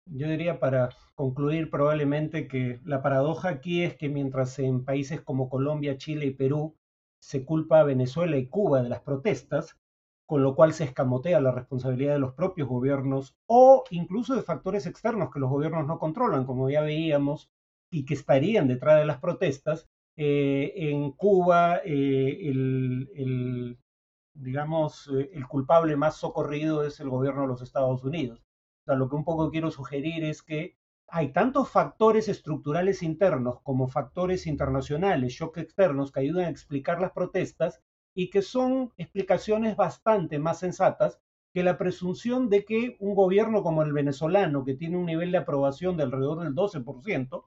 yo 0.06 0.28
diría 0.28 0.58
para 0.60 0.90
concluir 1.14 1.70
probablemente 1.70 2.48
que 2.48 2.80
la 2.84 3.02
paradoja 3.02 3.48
aquí 3.48 3.82
es 3.82 3.96
que 3.96 4.08
mientras 4.08 4.58
en 4.58 4.84
países 4.84 5.20
como 5.20 5.48
Colombia, 5.48 5.98
Chile 5.98 6.26
y 6.26 6.30
Perú 6.30 6.76
se 7.20 7.44
culpa 7.44 7.80
a 7.80 7.84
Venezuela 7.84 8.36
y 8.36 8.48
Cuba 8.48 8.82
de 8.82 8.88
las 8.88 9.00
protestas, 9.00 9.78
con 10.26 10.42
lo 10.42 10.54
cual 10.54 10.72
se 10.72 10.84
escamotea 10.84 11.40
la 11.40 11.52
responsabilidad 11.52 12.14
de 12.14 12.18
los 12.18 12.34
propios 12.34 12.68
gobiernos 12.68 13.36
o 13.46 13.84
incluso 13.90 14.34
de 14.34 14.42
factores 14.42 14.86
externos 14.86 15.30
que 15.32 15.40
los 15.40 15.50
gobiernos 15.50 15.86
no 15.86 15.98
controlan, 15.98 16.46
como 16.46 16.70
ya 16.70 16.80
veíamos, 16.80 17.50
y 17.90 18.04
que 18.04 18.14
estarían 18.14 18.68
detrás 18.68 18.98
de 18.98 19.06
las 19.06 19.18
protestas. 19.18 19.88
Eh, 20.16 20.72
en 20.76 21.12
Cuba, 21.12 21.80
eh, 21.84 22.48
el, 22.48 23.78
digamos, 24.34 25.10
eh, 25.12 25.30
el 25.32 25.46
culpable 25.48 25.96
más 25.96 26.16
socorrido 26.16 26.84
es 26.84 27.00
el 27.00 27.08
gobierno 27.10 27.42
de 27.42 27.48
los 27.48 27.62
Estados 27.62 28.04
Unidos. 28.04 28.40
O 28.82 28.84
sea, 28.86 28.96
lo 28.96 29.08
que 29.08 29.16
un 29.16 29.24
poco 29.24 29.50
quiero 29.50 29.70
sugerir 29.70 30.24
es 30.24 30.42
que 30.42 30.76
hay 31.08 31.32
tantos 31.32 31.70
factores 31.70 32.28
estructurales 32.28 33.02
internos 33.02 33.60
como 33.62 33.88
factores 33.88 34.46
internacionales, 34.46 35.32
shock 35.32 35.58
externos, 35.58 36.12
que 36.12 36.20
ayudan 36.20 36.46
a 36.46 36.50
explicar 36.50 37.00
las 37.00 37.12
protestas 37.12 37.82
y 38.14 38.30
que 38.30 38.42
son 38.42 38.92
explicaciones 38.96 39.76
bastante 39.76 40.38
más 40.38 40.60
sensatas 40.60 41.20
que 41.52 41.62
la 41.62 41.78
presunción 41.78 42.48
de 42.50 42.64
que 42.64 42.96
un 43.00 43.14
gobierno 43.14 43.62
como 43.62 43.82
el 43.82 43.92
venezolano, 43.92 44.64
que 44.64 44.74
tiene 44.74 44.96
un 44.96 45.06
nivel 45.06 45.32
de 45.32 45.38
aprobación 45.38 45.96
de 45.96 46.04
alrededor 46.04 46.40
del 46.42 46.54
12%, 46.54 47.44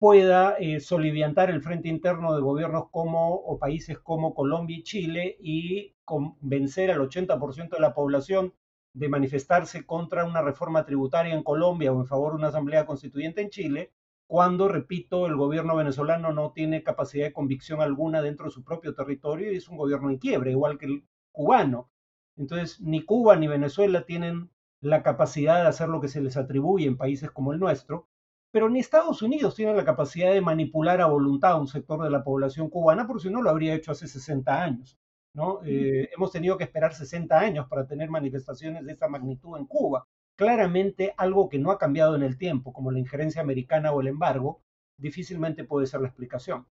pueda 0.00 0.56
eh, 0.58 0.80
soliviantar 0.80 1.50
el 1.50 1.60
frente 1.62 1.88
interno 1.88 2.34
de 2.34 2.40
gobiernos 2.40 2.88
como 2.90 3.34
o 3.34 3.58
países 3.58 3.98
como 3.98 4.34
Colombia 4.34 4.78
y 4.78 4.82
Chile 4.82 5.36
y 5.40 5.94
convencer 6.06 6.90
al 6.90 7.00
80% 7.00 7.68
de 7.68 7.80
la 7.80 7.92
población 7.92 8.54
de 8.94 9.10
manifestarse 9.10 9.84
contra 9.84 10.24
una 10.24 10.40
reforma 10.40 10.86
tributaria 10.86 11.34
en 11.34 11.42
Colombia 11.42 11.92
o 11.92 12.00
en 12.00 12.06
favor 12.06 12.32
de 12.32 12.38
una 12.38 12.48
asamblea 12.48 12.86
constituyente 12.86 13.42
en 13.42 13.50
Chile, 13.50 13.92
cuando, 14.26 14.68
repito, 14.68 15.26
el 15.26 15.36
gobierno 15.36 15.76
venezolano 15.76 16.32
no 16.32 16.52
tiene 16.52 16.82
capacidad 16.82 17.26
de 17.26 17.34
convicción 17.34 17.82
alguna 17.82 18.22
dentro 18.22 18.46
de 18.46 18.52
su 18.52 18.64
propio 18.64 18.94
territorio 18.94 19.52
y 19.52 19.56
es 19.56 19.68
un 19.68 19.76
gobierno 19.76 20.08
en 20.10 20.16
quiebre, 20.16 20.52
igual 20.52 20.78
que 20.78 20.86
el 20.86 21.04
cubano. 21.30 21.90
Entonces, 22.36 22.80
ni 22.80 23.04
Cuba 23.04 23.36
ni 23.36 23.48
Venezuela 23.48 24.06
tienen 24.06 24.50
la 24.80 25.02
capacidad 25.02 25.60
de 25.60 25.68
hacer 25.68 25.90
lo 25.90 26.00
que 26.00 26.08
se 26.08 26.22
les 26.22 26.38
atribuye 26.38 26.86
en 26.86 26.96
países 26.96 27.30
como 27.30 27.52
el 27.52 27.60
nuestro, 27.60 28.08
pero 28.50 28.68
ni 28.68 28.80
Estados 28.80 29.22
Unidos 29.22 29.54
tiene 29.54 29.74
la 29.74 29.84
capacidad 29.84 30.32
de 30.32 30.40
manipular 30.40 31.00
a 31.00 31.06
voluntad 31.06 31.52
a 31.52 31.56
un 31.56 31.68
sector 31.68 32.02
de 32.02 32.10
la 32.10 32.24
población 32.24 32.68
cubana, 32.68 33.06
por 33.06 33.20
si 33.20 33.30
no 33.30 33.42
lo 33.42 33.50
habría 33.50 33.74
hecho 33.74 33.92
hace 33.92 34.08
60 34.08 34.62
años. 34.62 34.98
¿no? 35.32 35.60
Eh, 35.64 36.08
hemos 36.14 36.32
tenido 36.32 36.56
que 36.58 36.64
esperar 36.64 36.92
60 36.92 37.38
años 37.38 37.66
para 37.68 37.86
tener 37.86 38.10
manifestaciones 38.10 38.84
de 38.84 38.92
esa 38.92 39.08
magnitud 39.08 39.56
en 39.56 39.66
Cuba. 39.66 40.06
Claramente 40.36 41.14
algo 41.16 41.48
que 41.48 41.58
no 41.58 41.70
ha 41.70 41.78
cambiado 41.78 42.16
en 42.16 42.22
el 42.22 42.38
tiempo, 42.38 42.72
como 42.72 42.90
la 42.90 42.98
injerencia 42.98 43.42
americana 43.42 43.92
o 43.92 44.00
el 44.00 44.08
embargo, 44.08 44.62
difícilmente 44.96 45.64
puede 45.64 45.86
ser 45.86 46.00
la 46.00 46.08
explicación. 46.08 46.66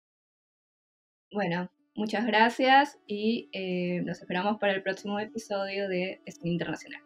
Bueno, 1.32 1.70
muchas 1.94 2.26
gracias 2.26 2.98
y 3.06 3.50
eh, 3.52 4.02
nos 4.04 4.20
esperamos 4.20 4.58
para 4.60 4.74
el 4.74 4.82
próximo 4.82 5.20
episodio 5.20 5.88
de 5.90 6.22
Estado 6.26 6.50
Internacional. 6.50 7.02